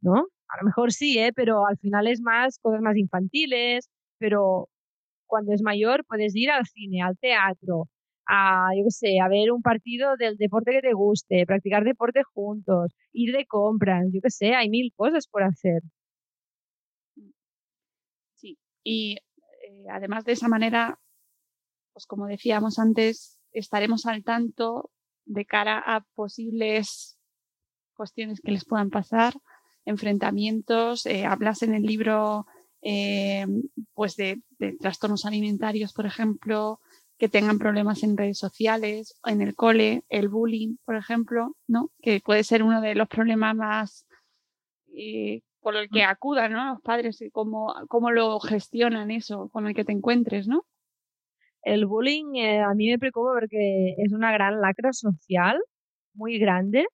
[0.01, 0.27] ¿no?
[0.55, 1.33] A lo mejor sí, ¿eh?
[1.33, 4.69] pero al final es más cosas más infantiles, pero
[5.27, 7.89] cuando es mayor puedes ir al cine, al teatro,
[8.27, 12.23] a, yo qué sé, a ver un partido del deporte que te guste, practicar deporte
[12.23, 15.83] juntos, ir de compras, yo qué sé, hay mil cosas por hacer.
[18.35, 21.01] Sí, y eh, además de esa manera,
[21.93, 24.91] pues como decíamos antes, estaremos al tanto
[25.25, 27.19] de cara a posibles
[27.95, 29.35] cuestiones que les puedan pasar
[29.85, 32.47] enfrentamientos, eh, hablas en el libro
[32.83, 33.47] eh,
[33.95, 34.43] pues de,
[34.81, 36.81] trastornos alimentarios, por ejemplo,
[37.19, 41.91] que tengan problemas en redes sociales, en el cole, el bullying, por ejemplo, ¿no?
[42.03, 44.07] Que puede ser uno de los problemas más
[44.97, 46.09] eh, por el que mm.
[46.09, 46.75] acudan, ¿no?
[46.75, 50.67] Los padres, cómo, cómo lo gestionan eso con el que te encuentres, ¿no?
[51.63, 55.59] El bullying a mí me preocupa porque es una gran lacra social
[56.13, 56.87] muy grande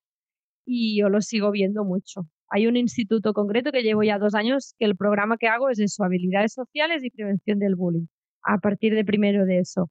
[0.65, 2.25] y yo lo sigo viendo mucho.
[2.53, 5.79] Hay un instituto concreto que llevo ya dos años que el programa que hago es
[5.79, 8.07] eso, habilidades sociales y prevención del bullying,
[8.43, 9.89] a partir de primero de eso.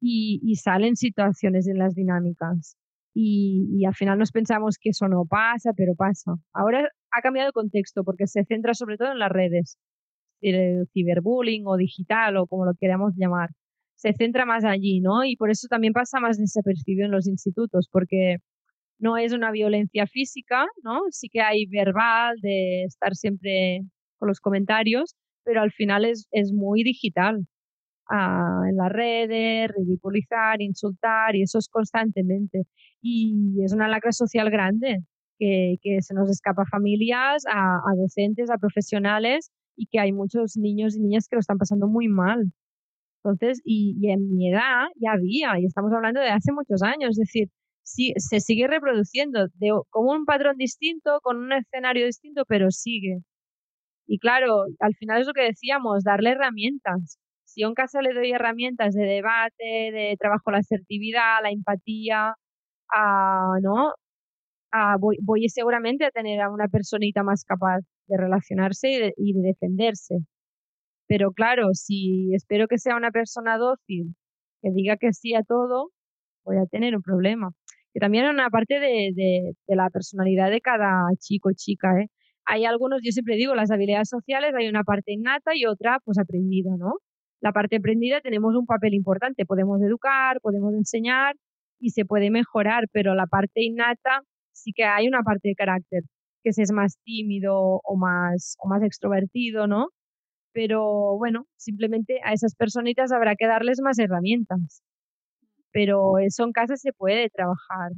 [0.00, 2.76] Y, salen situaciones en las dinámicas.
[3.14, 6.36] Y, al final nos pensamos que eso no pasa, pero pasa.
[6.54, 9.76] Ahora ha cambiado el contexto porque se centra sobre todo en las redes,
[10.40, 13.50] el ciberbullying o digital o como lo queramos llamar.
[13.96, 15.24] Se centra más allí, ¿no?
[15.24, 18.38] Y por eso también pasa más desapercibido en los institutos, porque
[18.98, 21.02] no es una violencia física, ¿no?
[21.10, 23.80] Sí que hay verbal de estar siempre
[24.18, 27.46] con los comentarios, pero al final es, es muy digital.
[28.10, 32.62] Ah, en las redes, ridiculizar, insultar, y eso es constantemente.
[33.02, 35.00] Y es una lacra social grande
[35.38, 40.12] que, que se nos escapa a familias, a, a, docentes, a profesionales, y que hay
[40.12, 42.50] muchos niños y niñas que lo están pasando muy mal.
[43.24, 47.10] Entonces, y, y en mi edad ya había, y estamos hablando de hace muchos años,
[47.12, 47.48] es decir,
[48.16, 53.20] se sigue reproduciendo de, como un patrón distinto, con un escenario distinto, pero sigue.
[54.06, 57.18] Y claro, al final es lo que decíamos, darle herramientas.
[57.44, 62.34] Si yo en casa le doy herramientas de debate, de trabajo la asertividad, la empatía,
[63.62, 63.94] ¿no?
[65.00, 69.32] voy, voy, seguramente a tener a una personita más capaz de relacionarse y de, y
[69.34, 70.18] de defenderse.
[71.08, 74.14] Pero claro, si espero que sea una persona dócil,
[74.62, 75.90] que diga que sí a todo,
[76.44, 77.52] voy a tener un problema
[77.98, 82.00] también es una parte de, la personalidad de cada chico chica.
[82.00, 82.08] ¿eh?
[82.44, 86.18] Hay algunos, yo siempre digo, las habilidades sociales, hay una parte innata y otra pues
[86.18, 86.94] aprendida, ¿no?
[87.40, 91.36] La parte aprendida tenemos un papel importante, podemos educar, podemos enseñar
[91.78, 94.22] y se puede mejorar, pero la parte innata
[94.52, 96.02] sí que hay una parte de carácter,
[96.42, 99.88] que si es más tímido o más, o más extrovertido, ¿no?
[100.52, 104.82] Pero bueno, simplemente a esas personitas habrá que darles más herramientas
[105.72, 107.92] pero eso en casa se puede trabajar.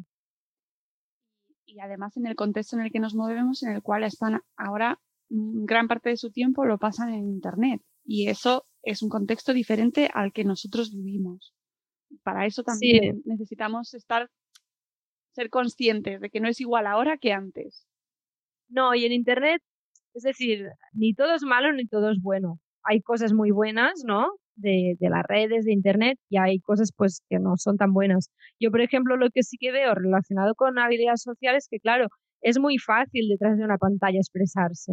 [1.66, 4.98] Y además en el contexto en el que nos movemos, en el cual están ahora
[5.30, 7.80] gran parte de su tiempo lo pasan en Internet.
[8.04, 11.54] Y eso es un contexto diferente al que nosotros vivimos.
[12.24, 14.28] Para eso también necesitamos estar
[15.32, 17.86] ser conscientes de que no es igual ahora que antes.
[18.68, 19.62] No, y en Internet,
[20.14, 22.58] es decir, ni todo es malo ni todo es bueno.
[22.82, 24.28] Hay cosas muy buenas, ¿no?
[24.60, 28.30] De, las redes de Internet y hay cosas pues que no son tan buenas.
[28.60, 32.08] Yo, por ejemplo, lo que sí que veo relacionado con habilidades sociales, que claro,
[32.42, 34.92] es muy fácil detrás de una pantalla expresarse,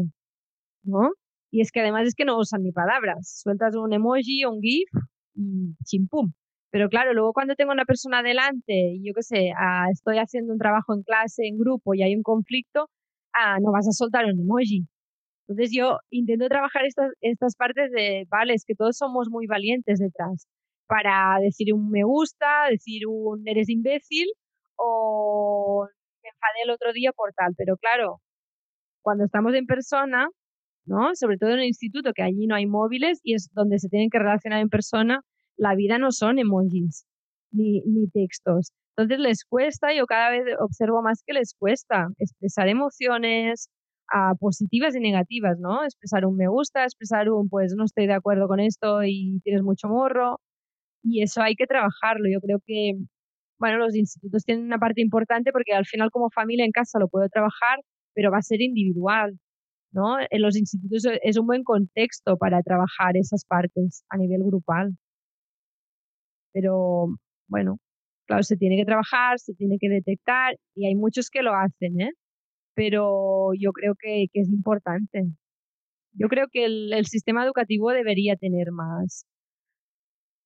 [0.84, 1.12] ¿no?
[1.52, 3.42] Y es que además es que no usan ni palabras.
[3.44, 4.90] Sueltas un emoji un GIF
[5.36, 6.32] y chimpum.
[6.72, 9.52] Pero claro, luego cuando tengo una persona delante y yo qué sé,
[9.92, 12.90] estoy haciendo un trabajo en clase, en grupo y hay un conflicto,
[13.34, 14.86] ah, no vas a soltar un emoji.
[15.48, 20.00] Entonces yo intento trabajar estas, estas partes de, vale, es que todos somos muy valientes
[20.00, 20.48] detrás
[20.88, 24.28] para decir un me gusta, decir un eres imbécil
[24.78, 25.88] o
[26.24, 27.54] me enfadé el otro día por tal.
[27.58, 28.22] Pero claro,
[29.02, 30.30] cuando estamos en persona,
[30.86, 31.16] ¿no?
[31.16, 34.10] Sobre todo en el instituto, que allí no hay móviles y es donde se tienen
[34.10, 35.22] que relacionar en persona,
[35.58, 37.06] la vida no son emojis
[37.52, 38.72] ni, ni textos.
[38.98, 43.70] Entonces les cuesta, yo cada vez observo más que les cuesta expresar emociones
[44.12, 45.84] a positivas y negativas, ¿no?
[45.84, 49.64] Expresar un me gusta, expresar un pues no estoy de acuerdo con esto y tienes
[49.64, 50.40] mucho morro.
[51.04, 52.30] Y eso hay que trabajarlo.
[52.32, 52.94] Yo creo que,
[53.60, 57.10] bueno, los institutos tienen una parte importante porque al final como familia en casa lo
[57.10, 57.80] puedo trabajar,
[58.14, 59.38] pero va a ser individual.
[59.92, 60.18] ¿no?
[60.30, 64.96] En los institutos es un buen contexto para trabajar esas partes a nivel grupal.
[66.54, 67.08] Pero
[67.48, 67.78] bueno,
[68.28, 72.02] claro, se tiene que trabajar, se tiene que detectar y hay muchos que lo hacen,
[72.02, 72.12] ¿eh?
[72.78, 75.24] Pero yo creo que, es importante.
[76.14, 79.26] Yo creo que el, sistema educativo debería tener más,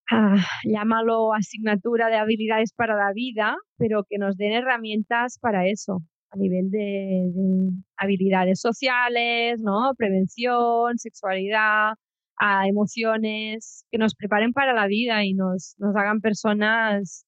[0.10, 6.00] ah, llámalo asignatura de habilidades para la vida, pero que nos den herramientas para eso
[6.32, 7.30] a nivel de,
[7.98, 9.94] habilidades sociales, ¿no?
[9.98, 11.96] Prevención, sexualidad,
[12.38, 17.26] a emociones, que nos preparen para la vida y nos hagan personas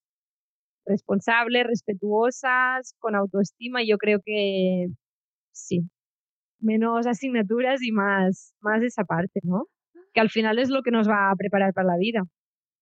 [0.85, 3.83] responsables, respetuosas, con autoestima.
[3.83, 4.87] Yo creo que
[5.51, 5.89] sí,
[6.59, 9.67] menos asignaturas y más, más esa parte, ¿no?
[10.13, 12.23] Que al final es lo que nos va a preparar para la vida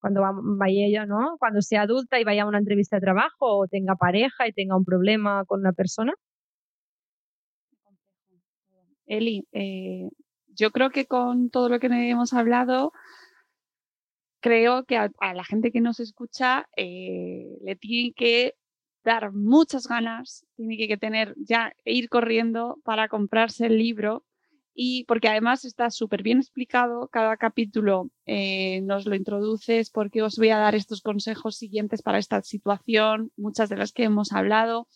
[0.02, 0.22] cuando
[0.58, 1.38] vaya ella, ¿no?
[1.40, 4.76] Cuando sea adulta y vaya a una entrevista de trabajo o tenga pareja y tenga
[4.76, 6.14] un problema con una persona.
[9.06, 10.10] Eli, eh,
[10.48, 12.92] yo creo que con todo lo que hemos hablado,
[14.42, 18.56] creo que a, la gente que nos escucha eh, le tiene que
[19.04, 24.26] dar muchas ganas, tiene que tener ya ir corriendo para comprarse el libro
[24.74, 30.38] y porque además está súper bien explicado, cada capítulo eh, nos lo introduces porque os
[30.38, 34.88] voy a dar estos consejos siguientes para esta situación, muchas de las que hemos hablado,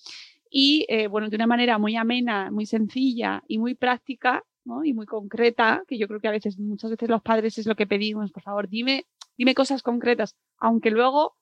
[0.50, 4.84] y eh, bueno, de una manera muy amena, muy sencilla y muy práctica ¿no?
[4.84, 7.76] y muy concreta, que yo creo que a veces, muchas veces los padres es lo
[7.76, 9.06] que pedimos, por favor, dime,
[9.38, 11.36] dime cosas concretas, aunque luego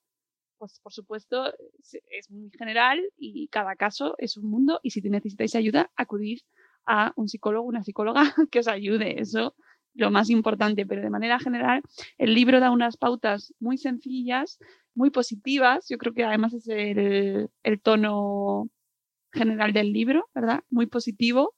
[0.58, 5.56] pues por supuesto es muy general y cada caso es un mundo y si necesitáis
[5.56, 6.39] ayuda, acudid
[6.86, 9.20] a un psicólogo, una psicóloga que os ayude.
[9.20, 9.56] Eso
[9.94, 11.82] lo más importante, pero de manera general
[12.18, 14.58] el libro da unas pautas muy sencillas,
[14.96, 15.88] muy positivas.
[15.89, 17.50] Yo creo que además es el,
[17.82, 18.70] tono
[19.32, 20.64] general del libro, ¿verdad?
[20.70, 21.56] Muy positivo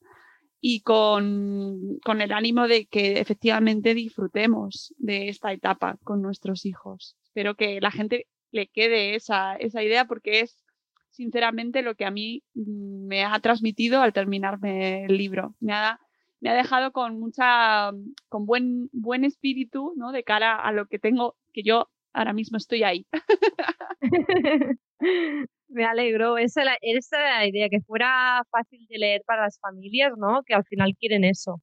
[0.67, 7.15] y con, con, el ánimo de que efectivamente disfrutemos de esta etapa con nuestros hijos.
[7.23, 10.65] Espero que la gente le quede esa, esa idea porque es
[11.11, 15.53] sinceramente lo que a mí mm, me ha transmitido al terminarme el libro.
[15.59, 15.99] Me ha,
[16.39, 17.91] me ha dejado con mucha,
[18.27, 20.11] con buen, buen espíritu, ¿no?
[20.11, 23.05] De cara a lo que tengo, que yo ahora mismo estoy ahí.
[25.69, 26.37] me alegro.
[26.37, 30.43] Esa es la idea, que fuera fácil de leer para las familias, ¿no?
[30.45, 31.61] Que al final quieren eso.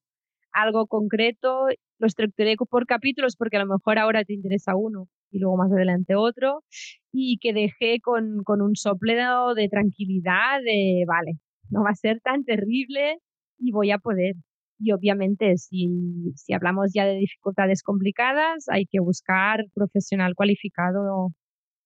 [0.53, 1.67] Algo concreto,
[1.99, 5.73] lo estructuré por capítulos porque a lo mejor ahora te interesa uno y luego más
[5.73, 6.63] adelante otro,
[7.11, 11.39] y que dejé con, con un sopleo de tranquilidad, de, vale,
[11.71, 13.19] no va a ser tan terrible
[13.59, 14.35] y voy a poder.
[14.79, 15.89] Y obviamente, si,
[16.37, 21.29] si hablamos ya de dificultades complicadas, hay que buscar profesional cualificado,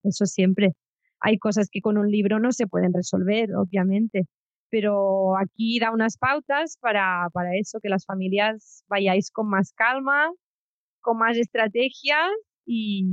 [0.02, 0.72] eso siempre.
[1.20, 4.26] Hay cosas que con un libro no se pueden resolver, obviamente,
[4.70, 10.30] pero aquí da unas pautas para, para eso, que las familias vayáis con más calma,
[11.00, 12.30] con más estrategias
[12.66, 13.06] y,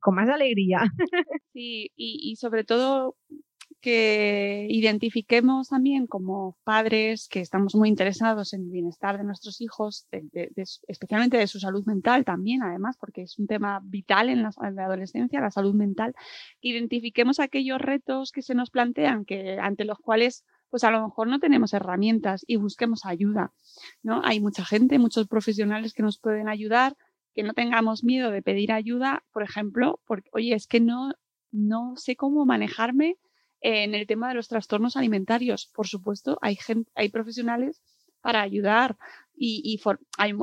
[0.00, 0.78] con más alegría.
[1.52, 3.14] Sí, y, sobre todo
[3.84, 10.06] que identifiquemos también como padres que estamos muy interesados en el bienestar de nuestros hijos,
[10.88, 14.76] especialmente de su salud mental también, además, porque es un tema vital en la, en
[14.76, 16.14] la, adolescencia, la salud mental,
[16.62, 21.04] que identifiquemos aquellos retos que se nos plantean, que ante los cuales pues a lo
[21.04, 23.52] mejor no tenemos herramientas y busquemos ayuda,
[24.02, 24.22] ¿no?
[24.24, 26.96] Hay mucha gente, muchos profesionales que nos pueden ayudar,
[27.34, 31.12] que no tengamos miedo de pedir ayuda, por ejemplo, porque, oye, es que no,
[31.52, 33.18] no sé cómo manejarme
[33.64, 35.70] en el tema de los trastornos alimentarios.
[35.74, 37.80] Por supuesto, hay, gente, hay profesionales
[38.20, 38.96] para ayudar
[39.34, 39.80] y,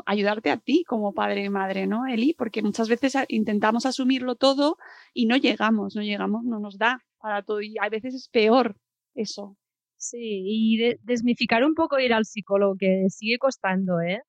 [0.06, 2.34] ayudarte a ti como padre y madre, ¿no, Eli?
[2.34, 4.78] Porque muchas veces intentamos asumirlo todo
[5.14, 8.76] y no llegamos, no llegamos, no nos da para todo y a veces es peor
[9.14, 9.56] eso.
[9.98, 14.22] Sí, y desmificar un poco ir al psicólogo, que sigue costando, ¿eh?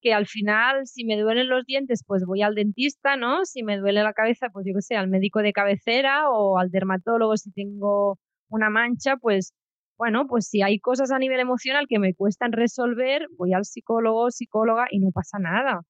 [0.00, 3.44] Que al final, si me duelen los dientes, pues voy al dentista, ¿no?
[3.44, 6.70] Si me duele la cabeza, pues yo qué sé, al médico de cabecera o al
[6.70, 8.18] dermatólogo si tengo
[8.50, 9.54] una mancha, pues
[9.98, 14.30] bueno, pues si hay cosas a nivel emocional que me cuestan resolver, voy al psicólogo,
[14.30, 15.82] psicóloga y no pasa nada.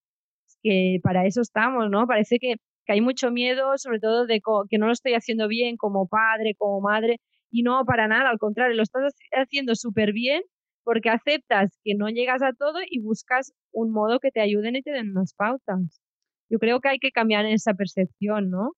[0.63, 2.07] Que para eso estamos, ¿no?
[2.07, 2.57] Parece que,
[2.89, 6.81] hay mucho miedo, sobre todo de que no lo estoy haciendo bien como padre, como
[6.81, 7.19] madre,
[7.53, 10.43] y no para nada, al contrario, lo estás haciendo súper bien
[10.85, 14.83] porque aceptas que no llegas a todo y buscas un modo que te ayuden y
[14.83, 16.01] te den unas pautas.
[16.49, 18.73] Yo creo que hay que cambiar esa percepción, ¿no?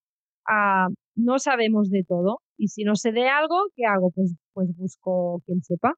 [0.46, 4.12] Ah, no sabemos de todo y si no sé de algo, ¿qué hago?
[4.12, 5.94] Pues, pues busco quien sepa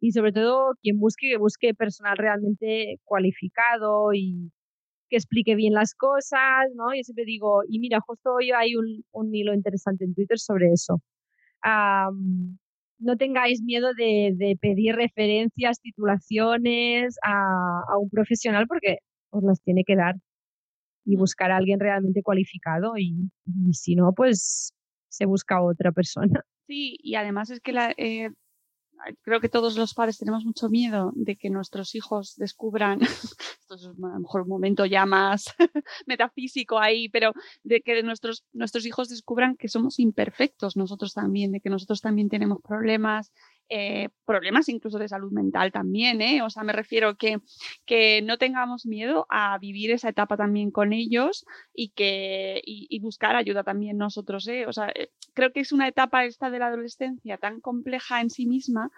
[0.00, 4.50] y sobre todo quien busque, que busque personal realmente cualificado y
[5.10, 6.94] que explique bien las cosas, ¿no?
[6.94, 10.72] Yo siempre digo, y mira, justo hoy hay un, un hilo interesante en Twitter sobre
[10.72, 11.02] eso.
[12.98, 18.98] no tengáis miedo de, de, pedir referencias, titulaciones a, a, un profesional porque
[19.30, 20.14] os las tiene que dar
[21.04, 23.30] y buscar a alguien realmente cualificado y,
[23.72, 24.72] si no, pues
[25.12, 26.44] se busca otra persona.
[26.68, 28.30] Sí, y además es que la, eh,
[29.22, 33.00] creo que todos los padres tenemos mucho miedo de que nuestros hijos descubran,
[33.60, 35.46] esto es a lo mejor un momento ya más
[36.06, 37.32] metafísico ahí, pero
[37.62, 42.28] de que nuestros, nuestros hijos descubran que somos imperfectos nosotros también, de que nosotros también
[42.28, 43.32] tenemos problemas,
[43.74, 46.42] eh, problemas incluso de salud mental también, ¿eh?
[46.42, 47.38] O sea, me refiero que,
[47.86, 53.34] que no tengamos miedo a vivir esa etapa también con ellos y que y, buscar
[53.34, 54.66] ayuda también nosotros, ¿eh?
[54.66, 58.28] O sea, eh, creo que es una etapa esta de la adolescencia tan compleja en
[58.28, 58.90] sí misma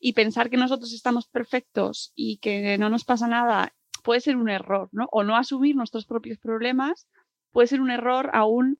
[0.00, 3.74] y pensar que nosotros estamos perfectos y que no nos pasa nada
[4.04, 5.08] puede ser un error, ¿no?
[5.10, 7.08] O no asumir nuestros propios problemas
[7.50, 8.78] puede ser un error aún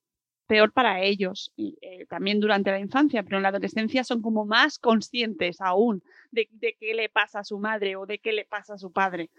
[0.50, 4.80] peor para ellos, eh, también durante la infancia, pero en la adolescencia son como más
[4.80, 6.48] conscientes aún de,
[6.80, 9.30] qué le pasa a su madre o de qué le pasa a su padre.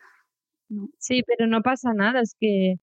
[1.00, 2.76] Sí, pero no pasa nada, es que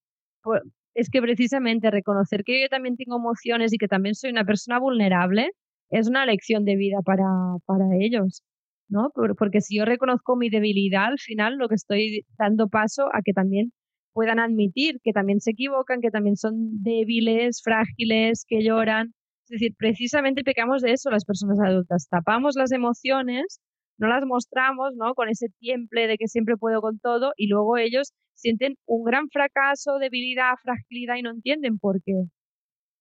[0.42, 0.60] pues,
[0.92, 4.78] es que precisamente reconocer que yo también tengo emociones y que también soy una persona
[4.78, 5.52] vulnerable
[5.88, 7.24] es una lección de vida para,
[7.64, 8.42] para ellos,
[8.88, 9.10] ¿no?
[9.38, 13.32] Porque si yo reconozco mi debilidad, al final lo que estoy dando paso a que
[13.32, 13.72] también
[14.12, 19.14] puedan admitir que también se equivocan, que también son débiles, frágiles, que lloran.
[19.44, 22.08] Es decir, precisamente pecamos de eso las personas adultas.
[22.10, 23.60] Tapamos las emociones,
[23.98, 25.14] no las mostramos, ¿no?
[25.14, 29.28] Con ese tiemple de que siempre puedo con todo y luego ellos sienten un gran
[29.30, 32.12] fracaso, debilidad, fragilidad y no entienden por qué.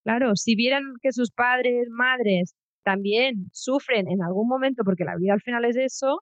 [0.03, 5.33] Claro, si vieran que sus padres, madres también sufren en algún momento, porque la vida
[5.33, 6.21] al final es eso,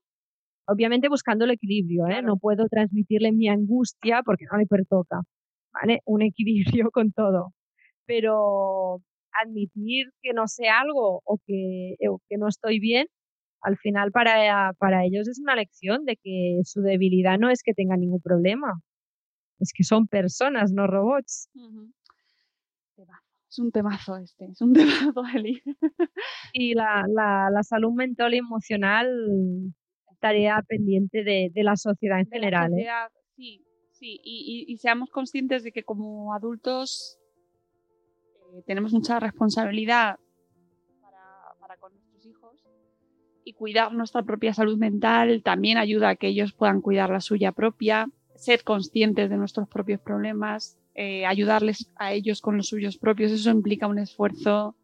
[0.67, 2.21] obviamente buscando el equilibrio, ¿eh?
[2.21, 5.21] No puedo transmitirle mi angustia porque no le pertoca,
[5.73, 6.01] ¿vale?
[6.05, 6.21] Un
[6.83, 7.53] equilibrio con todo.
[8.05, 9.01] Pero
[9.43, 13.07] admitir que no sé algo o que, o que no estoy bien,
[13.61, 17.73] al final para, para ellos es una lección de que su debilidad no es que
[17.73, 18.73] tengan ningún problema,
[19.59, 21.49] es que son personas, no robots.
[23.49, 24.73] Es un temazo este, es un
[25.13, 25.61] temazo, Eli.
[26.53, 29.73] y la, la, la salud mental y emocional
[30.19, 32.71] tarea pendiente de, la sociedad en general.
[32.73, 32.87] ¿eh?
[33.35, 37.17] Sí, sí, y, seamos conscientes de que como adultos
[38.53, 40.17] eh, tenemos mucha responsabilidad
[41.59, 42.67] para, con nuestros hijos
[43.43, 47.51] y cuidar nuestra propia salud mental también ayuda a que ellos puedan cuidar la suya
[47.51, 53.31] propia, ser conscientes de nuestros propios problemas, eh, ayudarles a ellos con los suyos propios,
[53.31, 54.75] eso implica un esfuerzo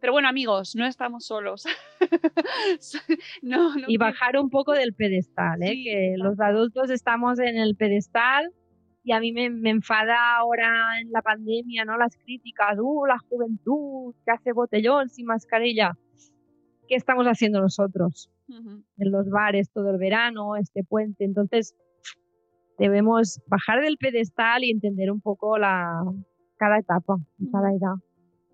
[0.00, 1.64] pero bueno, amigos, no estamos solos.
[3.88, 5.74] y bajar un poco del pedestal, ¿eh?
[5.82, 8.52] que los adultos estamos en el pedestal
[9.02, 11.96] y a mí me, enfada ahora en la pandemia, ¿no?
[11.96, 15.96] Las críticas, uh, la juventud que hace botellón sin mascarilla.
[16.86, 18.30] ¿Qué estamos haciendo nosotros?
[18.48, 21.24] En los bares todo el verano, este puente.
[21.24, 21.74] Entonces,
[22.78, 26.02] debemos bajar del pedestal y entender un poco la,
[26.56, 27.16] cada etapa,
[27.52, 27.96] cada edad.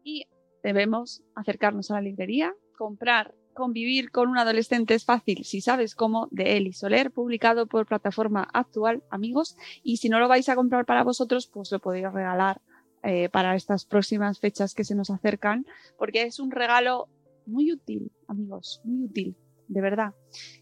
[0.03, 0.27] Y
[0.65, 6.27] debemos acercarnos a la librería, comprar Convivir con un adolescente es fácil si sabes cómo,
[6.33, 9.57] de Eli Soler, publicado por plataforma actual, amigos.
[9.85, 12.61] Y si no lo vais a comprar para vosotros, pues lo podéis regalar
[13.05, 17.09] eh, para estas próximas fechas que se nos acercan, porque es un regalo
[17.47, 19.37] muy útil, amigos, muy útil,
[19.69, 20.15] de verdad.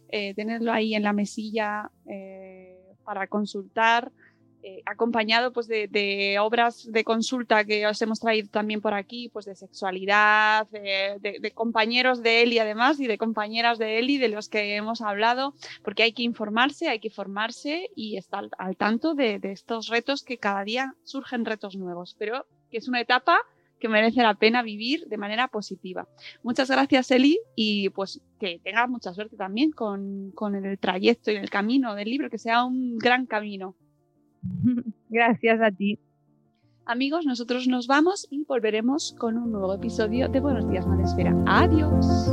[0.08, 4.12] Eh, tenerlo ahí en la mesilla eh, para consultar
[4.62, 9.44] eh, acompañado pues, de, obras de consulta que os hemos traído también por aquí, pues
[9.44, 14.76] de sexualidad, de, compañeros de Eli además y de compañeras de Eli de los que
[14.76, 19.52] hemos hablado, porque hay que informarse, hay que formarse y estar al tanto de, de
[19.52, 23.38] estos retos que cada día surgen retos nuevos, pero que es una etapa
[23.82, 26.06] que merece la pena vivir de manera positiva.
[26.44, 31.34] Muchas gracias, Eli, y pues que tengas mucha suerte también con, con el trayecto y
[31.34, 33.74] el camino del libro, que sea un gran camino.
[35.08, 35.98] Gracias a ti.
[36.84, 41.34] Amigos, nosotros nos vamos y volveremos con un nuevo episodio de Buenos Días Madresfera.
[41.46, 42.32] Adiós.